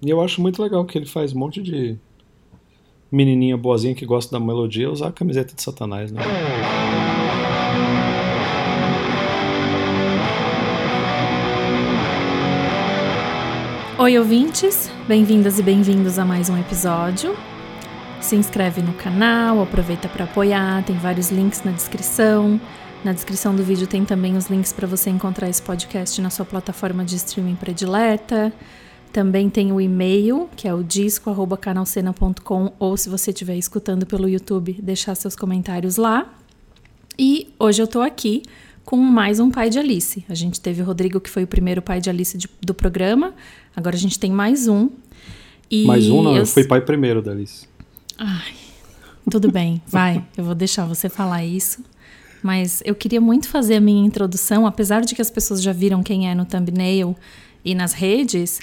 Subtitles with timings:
[0.00, 1.98] E eu acho muito legal que ele faz um monte de
[3.10, 6.22] menininha boazinha que gosta da melodia usar a camiseta de Satanás, né?
[13.98, 14.88] Oi, ouvintes!
[15.08, 17.36] Bem-vindas e bem-vindos a mais um episódio.
[18.20, 22.60] Se inscreve no canal, aproveita para apoiar, tem vários links na descrição.
[23.04, 26.44] Na descrição do vídeo tem também os links para você encontrar esse podcast na sua
[26.44, 28.52] plataforma de streaming predileta.
[29.12, 34.78] Também tem o e-mail, que é o disco@canalcena.com, ou se você estiver escutando pelo YouTube,
[34.82, 36.32] deixar seus comentários lá.
[37.18, 38.42] E hoje eu tô aqui
[38.84, 40.24] com mais um pai de Alice.
[40.28, 43.34] A gente teve o Rodrigo, que foi o primeiro pai de Alice de, do programa.
[43.74, 44.88] Agora a gente tem mais um.
[45.70, 47.66] E mais um, não, eu fui pai primeiro da Alice.
[48.16, 48.54] Ai,
[49.30, 50.24] tudo bem, vai.
[50.36, 51.82] Eu vou deixar você falar isso.
[52.42, 56.02] Mas eu queria muito fazer a minha introdução, apesar de que as pessoas já viram
[56.02, 57.16] quem é no thumbnail
[57.64, 58.60] e nas redes,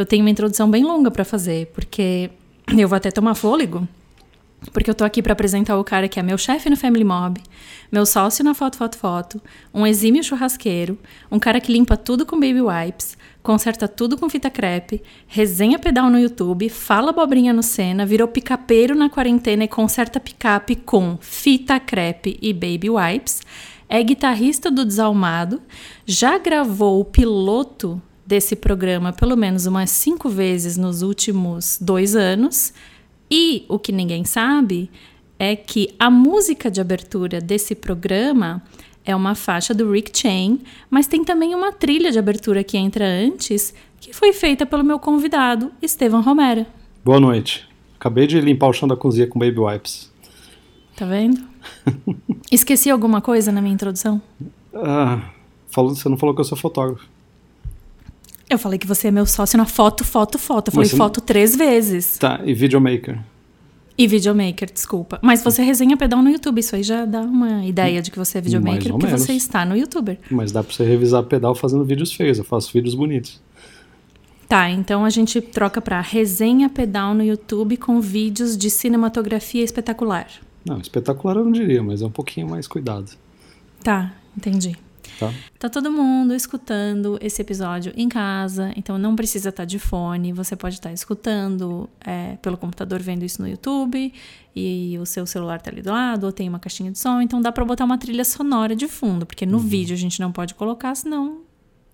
[0.00, 2.30] eu tenho uma introdução bem longa para fazer, porque
[2.76, 3.86] eu vou até tomar fôlego,
[4.72, 7.40] porque eu tô aqui para apresentar o cara que é meu chefe no Family Mob,
[7.90, 9.40] meu sócio na Foto Foto Foto,
[9.72, 10.98] um exímio churrasqueiro,
[11.30, 16.10] um cara que limpa tudo com baby wipes, conserta tudo com fita crepe, resenha pedal
[16.10, 21.80] no YouTube, fala abobrinha no Senna, virou picapeiro na quarentena e conserta picape com fita
[21.80, 23.40] crepe e baby wipes,
[23.88, 25.60] é guitarrista do Desalmado,
[26.06, 32.72] já gravou o piloto desse programa pelo menos umas cinco vezes nos últimos dois anos,
[33.28, 34.88] e o que ninguém sabe
[35.36, 38.62] é que a música de abertura desse programa
[39.04, 43.04] é uma faixa do Rick Chain, mas tem também uma trilha de abertura que entra
[43.04, 46.64] antes, que foi feita pelo meu convidado, Estevam Romero.
[47.04, 47.68] Boa noite.
[47.98, 50.08] Acabei de limpar o chão da cozinha com baby wipes.
[50.94, 51.40] Tá vendo?
[52.52, 54.22] Esqueci alguma coisa na minha introdução?
[54.72, 55.20] Ah,
[55.68, 57.08] falou, você não falou que eu sou fotógrafo.
[58.50, 60.68] Eu falei que você é meu sócio na foto, foto, foto.
[60.68, 60.96] Eu falei você...
[60.96, 62.18] foto três vezes.
[62.18, 63.20] Tá, e videomaker?
[63.96, 65.20] E videomaker, desculpa.
[65.22, 68.38] Mas você resenha pedal no YouTube, isso aí já dá uma ideia de que você
[68.38, 69.22] é videomaker, porque menos.
[69.22, 70.18] você está no YouTuber.
[70.28, 73.40] Mas dá pra você revisar pedal fazendo vídeos feios, eu faço vídeos bonitos.
[74.48, 80.26] Tá, então a gente troca pra resenha pedal no YouTube com vídeos de cinematografia espetacular.
[80.64, 83.12] Não, espetacular eu não diria, mas é um pouquinho mais cuidado.
[83.84, 84.76] Tá, entendi.
[85.20, 85.32] Tá.
[85.58, 90.32] tá todo mundo escutando esse episódio em casa, então não precisa estar tá de fone,
[90.32, 94.12] você pode estar tá escutando é, pelo computador vendo isso no YouTube
[94.56, 97.40] e o seu celular está ali do lado, ou tem uma caixinha de som, então
[97.40, 99.64] dá para botar uma trilha sonora de fundo, porque no uhum.
[99.64, 101.42] vídeo a gente não pode colocar, senão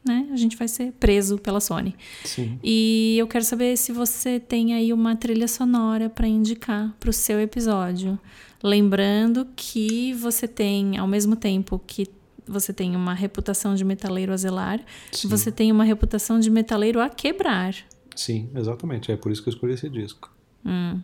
[0.06, 1.94] né, a gente vai ser preso pela Sony.
[2.25, 2.58] Sim.
[2.62, 7.12] E eu quero saber se você tem aí uma trilha sonora para indicar para o
[7.12, 8.19] seu episódio.
[8.62, 12.06] Lembrando que você tem, ao mesmo tempo que
[12.46, 15.28] você tem uma reputação de metaleiro a zelar, Sim.
[15.28, 17.74] você tem uma reputação de metaleiro a quebrar.
[18.14, 19.12] Sim, exatamente.
[19.12, 20.30] É por isso que eu escolhi esse disco.
[20.64, 21.00] Hum.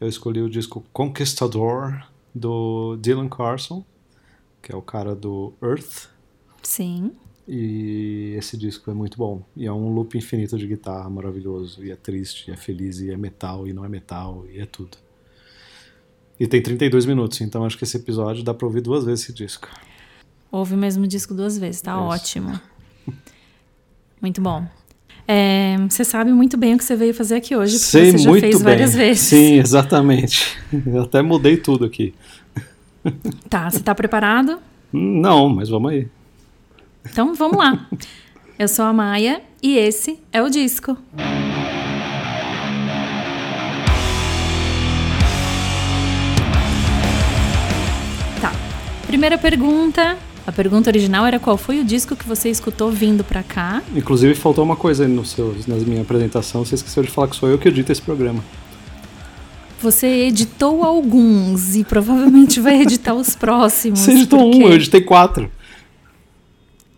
[0.00, 3.84] Eu escolhi o disco Conquistador do Dylan Carson,
[4.60, 6.08] que é o cara do Earth.
[6.62, 7.12] Sim.
[7.46, 9.42] E esse disco é muito bom.
[9.56, 11.84] E é um loop infinito de guitarra maravilhoso.
[11.84, 14.66] E é triste, e é feliz, e é metal, e não é metal, e é
[14.66, 14.96] tudo.
[16.38, 19.32] E tem 32 minutos, então acho que esse episódio dá pra ouvir duas vezes esse
[19.32, 19.68] disco.
[20.54, 22.00] Ouve o mesmo disco duas vezes, tá Isso.
[22.02, 22.60] ótimo.
[24.22, 24.64] Muito bom.
[25.26, 28.18] É, você sabe muito bem o que você veio fazer aqui hoje, porque Sei você
[28.18, 28.64] já muito fez bem.
[28.64, 29.22] várias vezes.
[29.24, 30.56] Sim, exatamente.
[30.86, 32.14] Eu até mudei tudo aqui.
[33.50, 34.60] Tá, você tá preparado?
[34.92, 36.06] Não, mas vamos aí.
[37.10, 37.88] Então vamos lá.
[38.56, 40.96] Eu sou a Maia e esse é o disco.
[48.40, 48.52] Tá.
[49.08, 50.16] Primeira pergunta
[50.46, 53.82] a pergunta original era qual foi o disco que você escutou vindo para cá.
[53.96, 57.36] Inclusive faltou uma coisa aí no seu, na minha apresentação, você esqueceu de falar que
[57.36, 58.44] sou eu que edito esse programa.
[59.80, 64.00] Você editou alguns e provavelmente vai editar os próximos.
[64.00, 64.64] Você editou porque...
[64.64, 65.50] um, eu editei quatro.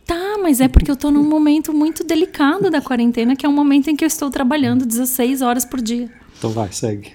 [0.05, 3.53] Tá, mas é porque eu tô num momento muito delicado da quarentena, que é um
[3.53, 6.09] momento em que eu estou trabalhando 16 horas por dia.
[6.39, 7.13] Então vai, segue.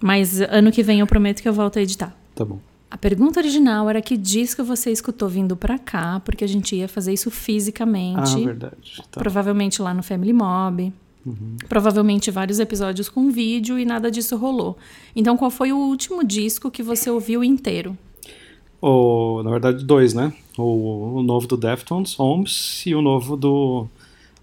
[0.00, 2.14] Mas ano que vem eu prometo que eu volto a editar.
[2.34, 2.58] Tá bom.
[2.90, 6.88] A pergunta original era que disco você escutou vindo para cá, porque a gente ia
[6.88, 8.34] fazer isso fisicamente.
[8.34, 9.02] Ah, verdade.
[9.10, 9.20] Tá.
[9.20, 10.92] Provavelmente lá no Family Mob.
[11.24, 11.56] Uhum.
[11.68, 14.76] Provavelmente vários episódios com vídeo e nada disso rolou.
[15.14, 17.96] Então, qual foi o último disco que você ouviu inteiro?
[18.82, 20.32] O, na verdade, dois, né?
[20.58, 23.86] O, o novo do Deftones, Holmes, e o novo do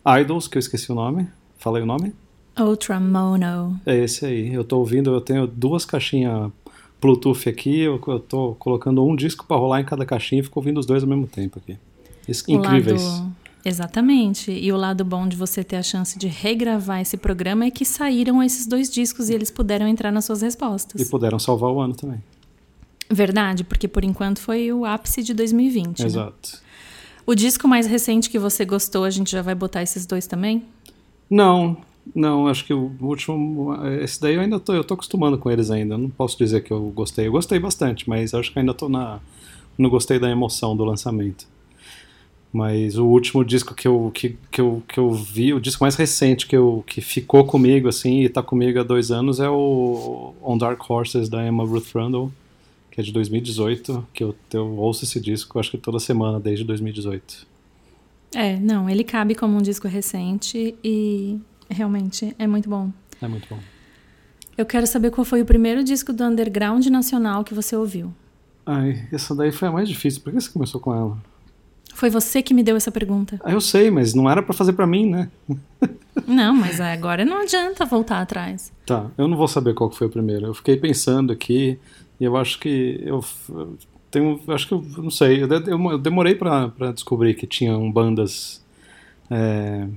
[0.06, 1.28] Idols, que eu esqueci o nome.
[1.58, 2.14] Falei o nome?
[2.58, 3.80] Ultramono.
[3.86, 4.54] É esse aí.
[4.54, 6.52] Eu tô ouvindo, eu tenho duas caixinhas
[7.02, 10.60] Bluetooth aqui, eu, eu tô colocando um disco para rolar em cada caixinha e fico
[10.60, 11.78] ouvindo os dois ao mesmo tempo aqui.
[12.48, 13.04] Incríveis.
[13.04, 14.52] O lado, Exatamente.
[14.52, 17.84] E o lado bom de você ter a chance de regravar esse programa é que
[17.84, 21.02] saíram esses dois discos e eles puderam entrar nas suas respostas.
[21.02, 22.24] E puderam salvar o ano também.
[23.10, 26.00] Verdade, porque por enquanto foi o ápice de 2020.
[26.00, 26.06] né?
[26.06, 26.62] Exato.
[27.26, 30.64] O disco mais recente que você gostou, a gente já vai botar esses dois também?
[31.30, 31.76] Não,
[32.16, 33.76] não, acho que o último.
[34.02, 35.98] Esse daí eu ainda tô, eu tô acostumando com eles ainda.
[35.98, 37.28] Não posso dizer que eu gostei.
[37.28, 39.20] Eu gostei bastante, mas acho que ainda tô na.
[39.78, 41.48] Não gostei da emoção do lançamento.
[42.52, 45.96] Mas o último disco que eu, que, que eu, que eu vi, o disco mais
[45.96, 50.34] recente que, eu, que ficou comigo, assim, e tá comigo há dois anos, é o
[50.42, 52.32] On Dark Horses da Emma Ruth Rundle,
[52.90, 56.64] que é de 2018, que eu, eu ouço esse disco, acho que toda semana, desde
[56.64, 57.46] 2018.
[58.34, 62.92] É, não, ele cabe como um disco recente e realmente é muito bom.
[63.22, 63.60] É muito bom.
[64.58, 68.12] Eu quero saber qual foi o primeiro disco do underground nacional que você ouviu.
[68.66, 70.22] Ai, essa daí foi a mais difícil.
[70.22, 71.18] Por que você começou com ela?
[71.94, 73.40] Foi você que me deu essa pergunta.
[73.44, 75.30] Ah, eu sei, mas não era pra fazer pra mim, né?
[76.28, 78.72] Não, mas agora não adianta voltar atrás.
[78.86, 80.46] Tá, eu não vou saber qual foi o primeiro.
[80.48, 81.80] Eu fiquei pensando aqui
[82.20, 83.24] e eu acho que eu
[84.12, 85.42] tenho, acho que eu não sei.
[85.44, 88.64] Eu, de- eu demorei pra pra descobrir que tinham bandas
[89.32, 89.88] é,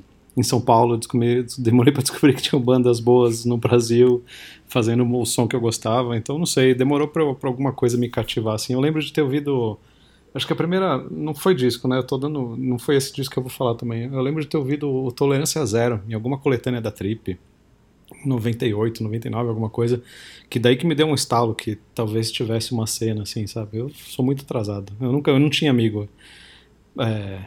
[0.41, 0.97] em São Paulo.
[0.97, 4.25] Descobri, demorei pra descobrir que tinham bandas boas no Brasil
[4.67, 6.17] fazendo o som que eu gostava.
[6.17, 6.75] Então não sei.
[6.75, 8.55] Demorou pra alguma coisa me cativar.
[8.55, 9.79] Assim, eu lembro de ter ouvido
[10.35, 10.99] Acho que a primeira.
[11.11, 11.99] Não foi disco, né?
[11.99, 12.57] Eu tô dando.
[12.57, 14.05] Não foi esse disco que eu vou falar também.
[14.05, 17.39] Eu lembro de ter ouvido o Tolerância Zero em alguma coletânea da Trip.
[18.25, 20.03] 98, 99, alguma coisa.
[20.49, 23.79] Que daí que me deu um estalo que talvez tivesse uma cena, assim, sabe?
[23.79, 24.93] Eu sou muito atrasado.
[25.01, 25.31] Eu nunca.
[25.31, 26.09] Eu não tinha amigo.
[26.99, 27.41] É,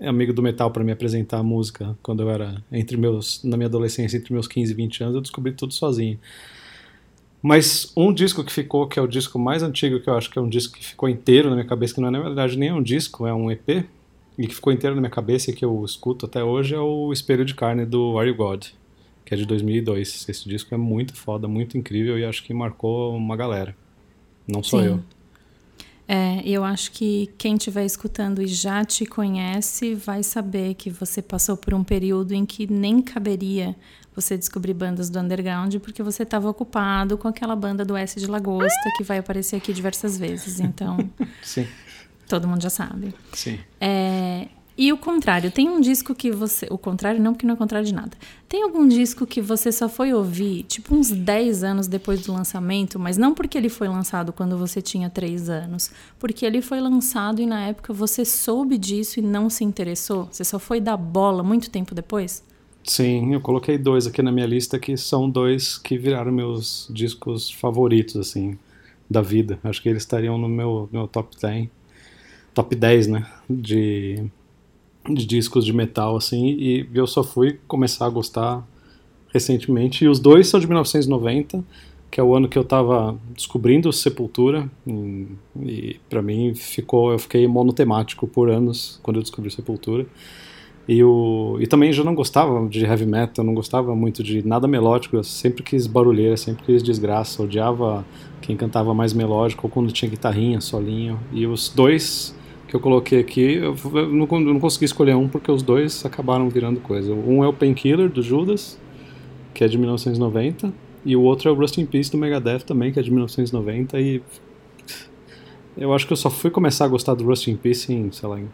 [0.00, 3.66] amigo do metal para me apresentar a música quando eu era entre meus na minha
[3.66, 6.18] adolescência entre meus 15 e 20 anos eu descobri tudo sozinho
[7.42, 10.38] mas um disco que ficou, que é o disco mais antigo, que eu acho que
[10.38, 12.70] é um disco que ficou inteiro na minha cabeça, que não é na verdade nem
[12.70, 13.84] é um disco, é um EP,
[14.36, 17.12] e que ficou inteiro na minha cabeça e que eu escuto até hoje, é o
[17.12, 18.66] Espelho de Carne do Are You God,
[19.24, 20.28] que é de 2002.
[20.28, 23.74] Esse disco é muito foda, muito incrível e acho que marcou uma galera.
[24.46, 24.86] Não só Sim.
[24.86, 25.00] eu.
[26.10, 31.20] É, eu acho que quem estiver escutando e já te conhece vai saber que você
[31.20, 33.76] passou por um período em que nem caberia
[34.16, 38.26] você descobrir bandas do underground porque você estava ocupado com aquela banda do S de
[38.26, 40.60] Lagosta que vai aparecer aqui diversas vezes.
[40.60, 40.96] Então,
[41.42, 41.68] Sim,
[42.26, 43.14] todo mundo já sabe.
[43.34, 43.58] sim.
[43.78, 46.68] É, e o contrário, tem um disco que você.
[46.70, 48.12] O contrário, não, porque não é contrário de nada.
[48.48, 52.96] Tem algum disco que você só foi ouvir, tipo, uns 10 anos depois do lançamento,
[52.96, 57.42] mas não porque ele foi lançado quando você tinha 3 anos, porque ele foi lançado
[57.42, 60.28] e na época você soube disso e não se interessou?
[60.30, 62.44] Você só foi dar bola muito tempo depois?
[62.84, 67.50] Sim, eu coloquei dois aqui na minha lista que são dois que viraram meus discos
[67.50, 68.56] favoritos, assim,
[69.10, 69.58] da vida.
[69.64, 71.68] Acho que eles estariam no meu, meu top 10.
[72.54, 73.26] Top 10, né?
[73.50, 74.24] De,
[75.14, 76.48] de discos de metal, assim.
[76.48, 78.66] E eu só fui começar a gostar
[79.32, 80.04] recentemente.
[80.04, 81.64] E os dois são de 1990,
[82.10, 84.70] que é o ano que eu tava descobrindo Sepultura.
[84.86, 85.26] E,
[85.60, 90.06] e para mim ficou, eu fiquei monotemático por anos quando eu descobri Sepultura.
[90.88, 94.66] E, o, e também já não gostava de heavy metal, não gostava muito de nada
[94.66, 98.06] melódico, eu sempre quis barulheira, sempre quis desgraça, odiava
[98.40, 101.20] quem cantava mais melódico ou quando tinha guitarrinha, solinho.
[101.30, 102.34] E os dois
[102.68, 103.74] que eu coloquei aqui, eu,
[104.08, 107.12] não, não consegui escolher um porque os dois acabaram virando coisa.
[107.12, 108.78] Um é o Painkiller, do Judas,
[109.54, 110.72] que é de 1990,
[111.04, 113.98] e o outro é o Rust in Peace, do Megadeth também, que é de 1990,
[113.98, 114.22] e
[115.78, 118.28] eu acho que eu só fui começar a gostar do Rust in Peace em, sei
[118.28, 118.50] lá, em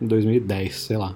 [0.00, 1.14] 2010, sei lá.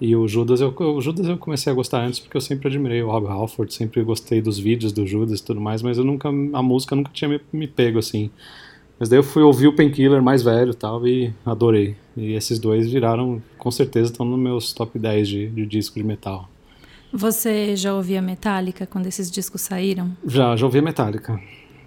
[0.00, 3.02] E o Judas, eu, o Judas eu comecei a gostar antes porque eu sempre admirei
[3.02, 6.28] o Rob Halford, sempre gostei dos vídeos do Judas e tudo mais, mas eu nunca,
[6.28, 8.30] a música nunca tinha me, me pego assim.
[9.00, 11.96] Mas daí eu fui ouvir o Painkiller mais velho e tal e adorei.
[12.16, 16.04] E esses dois viraram, com certeza, estão nos meus top 10 de, de disco de
[16.04, 16.48] metal.
[17.12, 20.10] Você já ouvia Metallica quando esses discos saíram?
[20.26, 21.40] Já, já ouvi Metallica.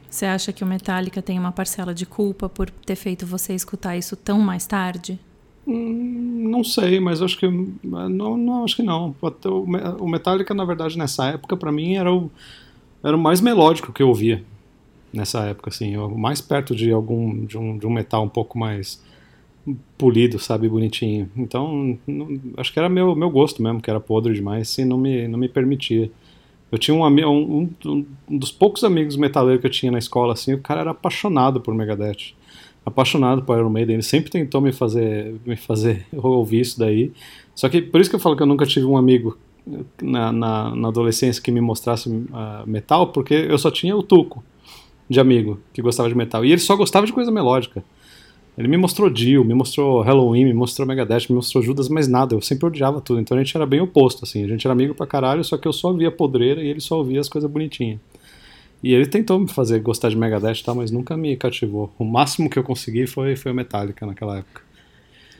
[0.09, 3.95] Você acha que o Metallica tem uma parcela de culpa por ter feito você escutar
[3.95, 5.19] isso tão mais tarde?
[5.67, 9.15] Hum, Não sei, mas acho que não, não acho que não.
[9.21, 12.29] O Me- o Metallica, na verdade, nessa época, pra mim era o
[13.03, 14.43] era o mais melódico que eu ouvia
[15.13, 18.57] nessa época, assim, o mais perto de algum de um, de um metal um pouco
[18.57, 19.01] mais
[19.97, 21.29] polido, sabe, bonitinho.
[21.37, 24.97] Então, não- acho que era meu meu gosto mesmo, que era podre demais, e não
[24.97, 26.11] me não me permitia.
[26.71, 30.33] Eu tinha um um, um, um dos poucos amigos metaleiros que eu tinha na escola,
[30.33, 32.33] assim, o cara era apaixonado por Megadeth
[32.85, 37.11] apaixonado por Iron Maiden, ele sempre tentou me fazer me fazer ouvir isso daí.
[37.55, 39.37] Só que por isso que eu falo que eu nunca tive um amigo
[40.01, 44.43] na, na, na adolescência que me mostrasse uh, metal, porque eu só tinha o Tuco
[45.09, 47.83] de amigo que gostava de metal e ele só gostava de coisa melódica.
[48.57, 52.35] Ele me mostrou Dio, me mostrou Halloween, me mostrou Megadeth, me mostrou Judas, mas nada,
[52.35, 53.19] eu sempre odiava tudo.
[53.19, 54.43] Então a gente era bem oposto, assim.
[54.43, 56.97] A gente era amigo pra caralho, só que eu só via podreira e ele só
[56.97, 57.99] ouvia as coisas bonitinhas.
[58.83, 61.91] E ele tentou me fazer gostar de Megadeth e tal, mas nunca me cativou.
[61.97, 64.61] O máximo que eu consegui foi, foi o Metallica naquela época.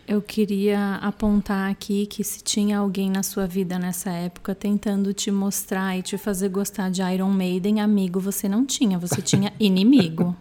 [0.06, 5.32] Eu queria apontar aqui que se tinha alguém na sua vida nessa época tentando te
[5.32, 10.36] mostrar e te fazer gostar de Iron Maiden, amigo, você não tinha, você tinha inimigo.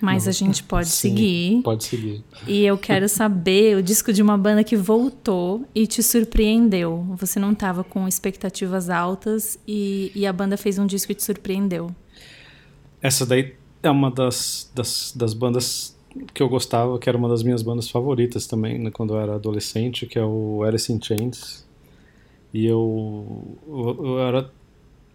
[0.00, 1.62] Mas a gente pode Sim, seguir.
[1.62, 2.24] Pode seguir.
[2.46, 7.04] E eu quero saber o disco de uma banda que voltou e te surpreendeu.
[7.18, 11.24] Você não estava com expectativas altas e, e, a banda fez um disco e te
[11.24, 11.94] surpreendeu.
[13.02, 15.93] Essa daí é uma das, das, das bandas
[16.32, 19.34] que eu gostava, que era uma das minhas bandas favoritas também, né, quando eu era
[19.34, 21.64] adolescente, que é o Alice in Chains.
[22.52, 24.50] E eu, eu, eu era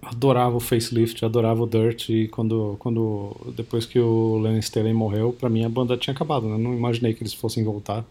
[0.02, 5.34] adorava o Facelift, adorava o Dirt e quando, quando depois que o Lennon Staley morreu,
[5.38, 6.58] para mim a banda tinha acabado, né?
[6.58, 8.06] Não imaginei que eles fossem voltar.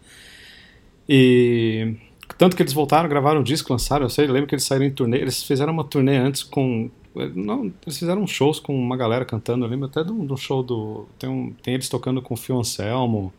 [1.07, 1.95] E
[2.37, 4.85] tanto que eles voltaram, gravaram um disco, lançaram, eu sei, eu lembro que eles saíram
[4.85, 6.89] em turnê, eles fizeram uma turnê antes com
[7.35, 11.07] não, eles fizeram shows com uma galera cantando, eu lembro até do, do show do
[11.17, 13.33] tem, um, tem eles tocando com o Phil Anselmo,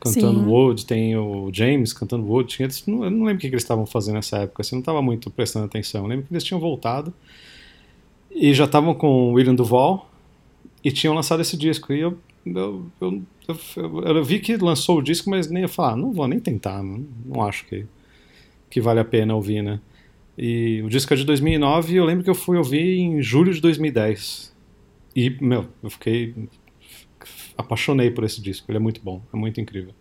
[0.00, 0.46] cantando Sim.
[0.46, 3.64] Wood, tem o James cantando Wood, eles, não, eu não lembro o que, que eles
[3.64, 6.60] estavam fazendo nessa época, assim, não estava muito prestando atenção, eu lembro que eles tinham
[6.60, 7.12] voltado
[8.36, 10.10] e já estavam com o William Duval
[10.84, 11.92] e tinham lançado esse disco.
[11.92, 15.92] E eu, eu, eu, eu, eu vi que lançou o disco, mas nem ia falar,
[15.92, 17.86] ah, não vou nem tentar, não, não acho que,
[18.68, 19.80] que vale a pena ouvir, né?
[20.36, 23.54] E o disco é de 2009 e eu lembro que eu fui ouvir em julho
[23.54, 24.54] de 2010.
[25.14, 26.34] E, meu, eu fiquei.
[27.56, 28.70] apaixonei por esse disco.
[28.70, 29.94] Ele é muito bom, é muito incrível.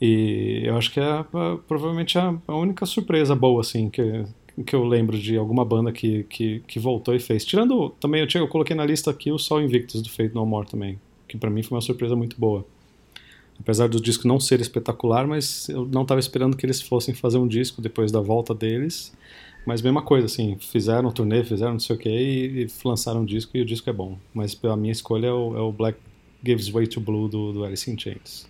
[0.00, 1.24] E eu acho que é, é
[1.68, 4.24] provavelmente a, a, única surpresa boa, assim, que,
[4.66, 7.44] que eu lembro de alguma banda que, que, que voltou e fez.
[7.44, 10.44] Tirando também, eu, tinha, eu coloquei na lista aqui o Sol Invictus do Fate No
[10.46, 12.66] More também, que para mim foi uma surpresa muito boa.
[13.60, 17.36] Apesar do disco não ser espetacular, mas eu não estava esperando que eles fossem fazer
[17.36, 19.12] um disco depois da volta deles.
[19.66, 23.24] Mas mesma coisa, assim, fizeram um turnê, fizeram não sei o que e, lançaram um
[23.24, 24.18] disco e o disco é bom.
[24.32, 25.98] Mas a minha escolha é o, é o Black
[26.44, 28.48] Gives Way to Blue do, do Alice in Chains.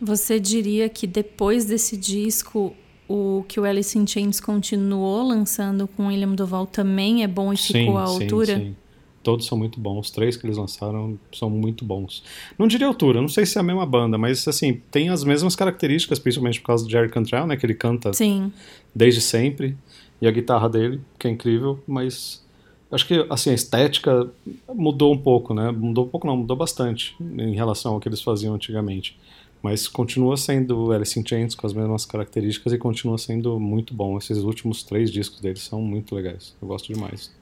[0.00, 2.74] Você diria que depois desse disco
[3.08, 7.56] o que o Alice in Chains continuou lançando com William Duval também é bom e
[7.56, 8.58] sim, ficou à altura?
[8.58, 8.76] Sim, sim.
[9.22, 10.06] Todos são muito bons.
[10.06, 12.22] Os três que eles lançaram são muito bons.
[12.56, 15.56] Não diria altura, não sei se é a mesma banda, mas assim, tem as mesmas
[15.56, 17.56] características, principalmente por causa do Jerry Cantrell, né?
[17.56, 18.52] Que ele canta sim.
[18.94, 19.76] desde sempre.
[20.20, 22.44] E a guitarra dele, que é incrível, mas
[22.90, 24.30] acho que assim, a estética
[24.74, 25.70] mudou um pouco, né?
[25.70, 29.18] Mudou um pouco não, mudou bastante em relação ao que eles faziam antigamente.
[29.62, 34.16] Mas continua sendo Alice in Chains com as mesmas características e continua sendo muito bom.
[34.16, 36.54] Esses últimos três discos deles são muito legais.
[36.60, 37.34] Eu gosto demais.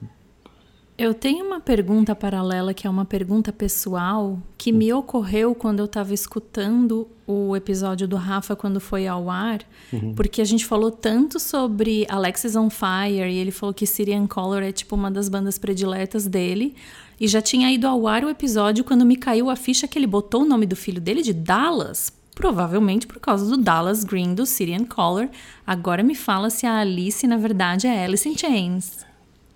[0.97, 5.85] Eu tenho uma pergunta paralela que é uma pergunta pessoal que me ocorreu quando eu
[5.85, 9.59] estava escutando o episódio do Rafa quando foi ao ar,
[9.91, 10.15] uhum.
[10.15, 14.63] porque a gente falou tanto sobre Alexis on Fire e ele falou que Syrian Color
[14.63, 16.73] é tipo uma das bandas prediletas dele.
[17.19, 20.07] E já tinha ido ao ar o episódio quando me caiu a ficha que ele
[20.07, 24.45] botou o nome do filho dele de Dallas, provavelmente por causa do Dallas Green do
[24.45, 25.27] Syrian Color.
[25.67, 29.04] Agora me fala se a Alice na verdade é Alice in Chains.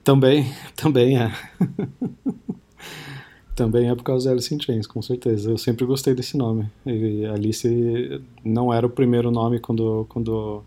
[0.09, 1.31] Também, também é.
[3.55, 5.51] também é por causa de Alice in Chains, com certeza.
[5.51, 6.67] Eu sempre gostei desse nome.
[6.83, 10.63] E Alice não era o primeiro nome quando, quando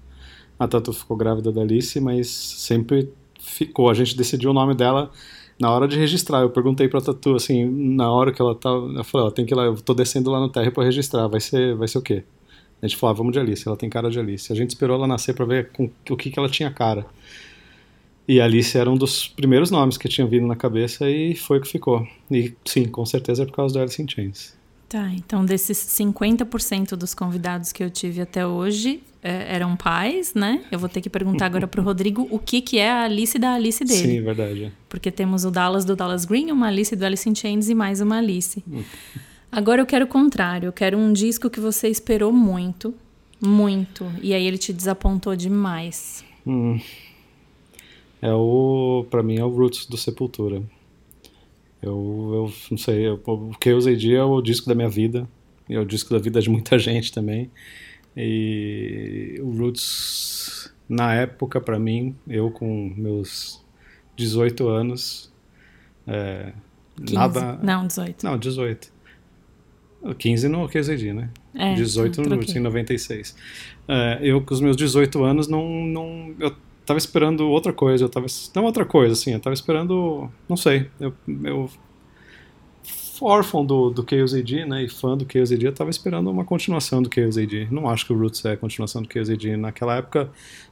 [0.57, 3.91] a Tatu ficou grávida da Alice, mas sempre ficou.
[3.91, 5.11] A gente decidiu o nome dela
[5.59, 8.71] na hora de registrar, eu perguntei pra Tatu, assim, na hora que ela tá.
[8.71, 11.27] Eu falei, ó, tem que ir lá, eu tô descendo lá no terra pra registrar,
[11.27, 12.23] vai ser, vai ser o quê?
[12.81, 14.53] A gente falou, ah, vamos de Alice, ela tem cara de Alice.
[14.53, 17.05] A gente esperou ela nascer pra ver com, o que, que ela tinha cara.
[18.27, 21.61] E Alice era um dos primeiros nomes que tinha vindo na cabeça e foi o
[21.61, 22.07] que ficou.
[22.31, 24.57] E sim, com certeza é por causa do Alice in Chains.
[24.89, 30.63] Tá, então desses 50% dos convidados que eu tive até hoje é, eram pais, né?
[30.71, 33.55] Eu vou ter que perguntar agora pro Rodrigo o que, que é a Alice da
[33.55, 34.17] Alice dele.
[34.17, 34.73] Sim, verdade.
[34.89, 38.01] Porque temos o Dallas do Dallas Green, uma Alice do Alice in Chains e mais
[38.01, 38.63] uma Alice.
[38.71, 38.83] Hum.
[39.51, 42.95] Agora eu quero o contrário, eu quero um disco que você esperou muito,
[43.41, 46.25] muito, e aí ele te desapontou demais.
[46.47, 46.79] Hum.
[48.23, 50.63] É o, para mim é o Roots do Sepultura.
[51.83, 54.89] Eu, eu não sei, eu, o que eu usei dia é o disco da minha
[54.89, 55.29] vida,
[55.69, 57.51] e é o disco da vida de muita gente também.
[58.17, 63.61] E o Roots, na época, para mim, eu com meus
[64.15, 65.33] 18 anos,
[66.07, 66.53] é,
[66.99, 67.15] 15.
[67.15, 67.59] nada.
[67.61, 68.25] Não, 18.
[68.25, 68.93] Não, 18.
[70.17, 71.31] 15 no QZD, né?
[71.55, 73.37] É, 18 no Roots, em 96.
[73.89, 76.35] É, eu, com os meus 18 anos, não, não.
[76.39, 76.55] Eu
[76.93, 78.27] tava esperando outra coisa, eu tava.
[78.55, 80.31] Não outra coisa, assim, eu tava esperando.
[80.49, 80.91] Não sei.
[81.01, 81.15] Eu.
[81.45, 81.71] eu
[83.21, 84.83] órfão do, do Chaos AD, né?
[84.83, 87.69] E fã do Chaos AD, eu tava esperando uma continuação do Chaos AD.
[87.71, 89.57] Não acho que o Roots é a continuação do Chaos AD.
[89.57, 90.31] Naquela época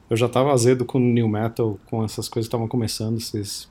[0.09, 3.71] eu já tava azedo com New Metal, com essas coisas que estavam começando, esses,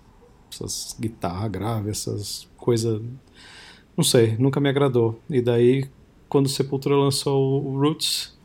[0.50, 3.02] essas guitarras graves, essas coisas.
[3.98, 5.20] Não sei, nunca me agradou.
[5.30, 5.90] E daí,
[6.30, 8.39] quando Sepultura lançou o Roots,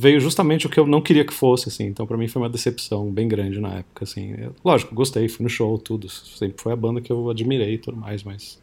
[0.00, 1.86] veio justamente o que eu não queria que fosse, assim.
[1.86, 4.32] Então, para mim foi uma decepção bem grande na época, assim.
[4.38, 6.08] Eu, lógico, gostei, fui no show, tudo.
[6.08, 8.60] Sempre foi a banda que eu admirei e tudo mais, mas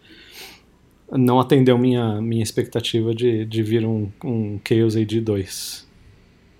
[1.11, 5.85] não atendeu minha minha expectativa de, de vir um, um Chaos AD 2.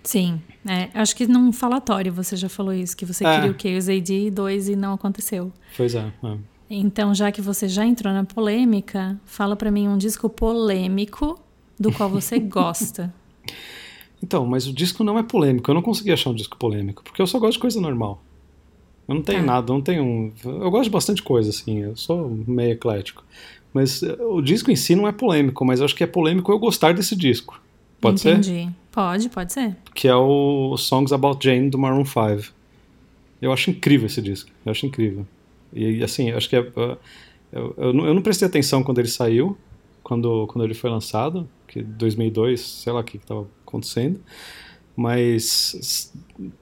[0.03, 3.35] Sim, é, acho que num falatório você já falou isso, que você É.
[3.35, 5.51] queria o Chaos AD 2 e não aconteceu.
[5.77, 6.11] Pois é.
[6.23, 6.37] é.
[6.69, 11.39] Então, já que você já entrou na polêmica, fala pra mim um disco polêmico
[11.79, 13.13] do qual você gosta.
[14.23, 15.69] Então, mas o disco não é polêmico.
[15.69, 18.21] Eu não consegui achar um disco polêmico, porque eu só gosto de coisa normal.
[19.07, 19.45] Eu não tenho Tá.
[19.45, 20.03] nada, não tenho.
[20.03, 21.81] um- Eu gosto de bastante coisa, assim.
[21.83, 23.23] Eu sou meio eclético.
[23.73, 26.51] Mas eh, o disco em si não é polêmico, mas eu acho que é polêmico
[26.51, 27.61] eu gostar desse disco.
[28.01, 28.37] Pode ser?
[28.37, 28.69] Entendi.
[28.91, 29.75] Pode, pode ser.
[29.93, 32.53] Que é o Songs About Jane do Maroon 5.
[33.41, 34.49] Eu acho incrível esse disco.
[34.65, 35.27] Eu acho incrível.
[35.73, 36.97] E assim, eu acho que é, é,
[37.51, 39.57] eu, eu, não, eu não prestei atenção quando ele saiu,
[40.01, 44.19] quando, quando ele foi lançado, que 2002, sei lá o que estava acontecendo.
[44.95, 46.13] Mas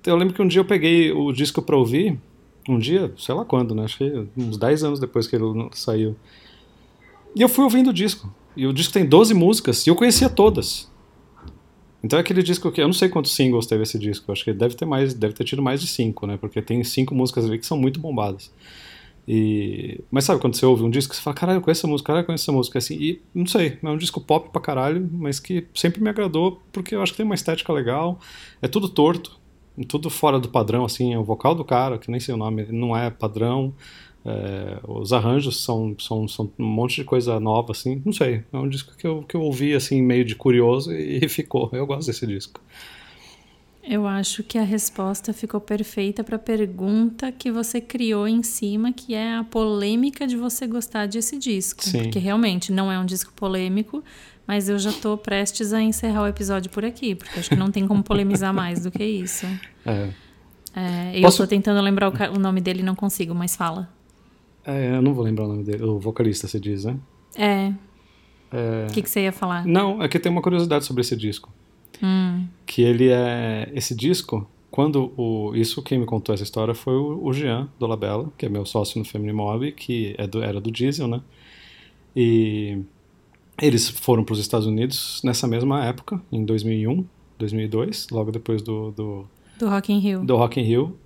[0.05, 2.19] eu lembro que um dia eu peguei o disco pra ouvir,
[2.67, 3.83] um dia, sei lá quando, né?
[3.83, 6.15] Acho que uns 10 anos depois que ele saiu.
[7.35, 8.33] E eu fui ouvindo o disco.
[8.55, 10.91] E o disco tem 12 músicas e eu conhecia todas.
[12.03, 14.51] Então é aquele disco que eu não sei quantos singles teve esse disco, acho que
[14.51, 16.37] deve ter mais, deve ter tido mais de cinco, né?
[16.37, 18.51] Porque tem cinco músicas ali que são muito bombadas.
[19.27, 22.07] E mas sabe quando você ouve um disco, você fala, caralho, eu conheço essa música,
[22.07, 25.09] caralho, eu conheço essa música assim, e não sei, é um disco pop pra caralho,
[25.13, 28.19] mas que sempre me agradou porque eu acho que tem uma estética legal,
[28.61, 29.39] é tudo torto,
[29.87, 32.65] tudo fora do padrão assim, é o vocal do cara, que nem sei o nome,
[32.69, 33.73] não é padrão.
[34.25, 38.01] é, os arranjos são, são, são um monte de coisa nova, assim.
[38.05, 38.43] Não sei.
[38.53, 41.69] É um disco que eu, que eu ouvi, assim, meio de curioso e ficou.
[41.73, 42.61] Eu gosto desse disco.
[43.85, 48.93] Eu acho que a resposta ficou perfeita para a pergunta que você criou em cima,
[48.93, 51.83] que é a polêmica de você gostar desse disco.
[51.83, 52.03] Sim.
[52.03, 54.01] Porque realmente não é um disco polêmico,
[54.47, 57.71] mas eu já tô prestes a encerrar o episódio por aqui, porque acho que não
[57.71, 59.45] tem como polemizar mais do que isso.
[59.85, 60.09] É.
[60.75, 63.89] É, eu tô tentando lembrar o, o nome dele e não consigo, mas fala.
[64.65, 65.83] É, eu não vou lembrar o nome dele.
[65.83, 66.97] O vocalista, você diz, né?
[67.35, 67.73] É.
[68.49, 69.65] É, O que, que você ia falar?
[69.67, 71.51] Não, é que tem uma curiosidade sobre esse disco.
[72.03, 73.71] Hum, Que ele é.
[73.73, 75.55] Esse disco, quando o.
[75.55, 78.65] Isso quem me contou essa história foi o, o Jean do Labella, que é meu
[78.65, 81.21] sócio no Family Mob, que é do, era do Diesel, né?
[82.15, 82.79] E
[83.61, 87.05] eles foram para os Estados Unidos nessa mesma época, em 2001,
[87.39, 89.25] 2002, logo depois do, do,
[89.57, 90.23] do Rock in Rio.
[90.25, 90.97] do Rock in Rio.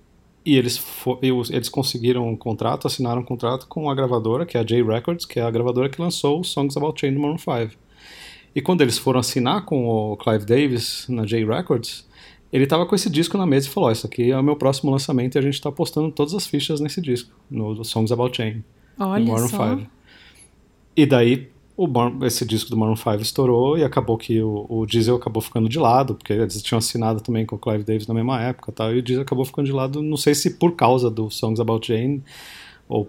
[0.44, 0.82] E eles,
[1.50, 5.26] eles conseguiram um contrato, assinaram um contrato com a gravadora, que é a J Records,
[5.26, 7.76] que é a gravadora que lançou o Songs About Chain do Maroon 5.
[8.54, 12.06] E quando eles foram assinar com o Clive Davis na J Records,
[12.52, 14.56] ele tava com esse disco na mesa e falou: "Ó, Isso aqui é o meu
[14.56, 18.36] próximo lançamento e a gente tá apostando todas as fichas nesse disco, no Songs About
[18.36, 18.64] Chain,
[18.96, 19.76] do Olha Maroon só.
[19.76, 19.90] 5.
[20.96, 21.48] E daí
[22.26, 25.78] esse disco do Maroon 5 estourou e acabou que o, o Diesel acabou ficando de
[25.78, 28.98] lado, porque eles tinham assinado também com o Clive Davis na mesma época, tal, e
[28.98, 32.22] o Diesel acabou ficando de lado, não sei se por causa do Songs About Jane
[32.88, 33.08] ou,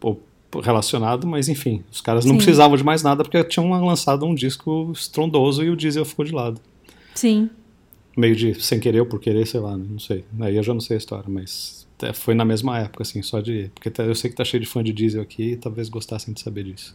[0.00, 0.22] ou
[0.62, 2.38] relacionado, mas enfim, os caras não Sim.
[2.38, 6.32] precisavam de mais nada porque tinham lançado um disco estrondoso e o Diesel ficou de
[6.32, 6.60] lado.
[7.14, 7.50] Sim.
[8.16, 10.24] Meio de sem querer ou por querer, sei lá, não sei.
[10.40, 13.40] Aí eu já não sei a história, mas é, foi na mesma época, assim, só
[13.40, 13.70] de.
[13.74, 16.32] Porque tá- eu sei que tá cheio de fã de Diesel aqui e talvez gostassem
[16.32, 16.94] de saber disso.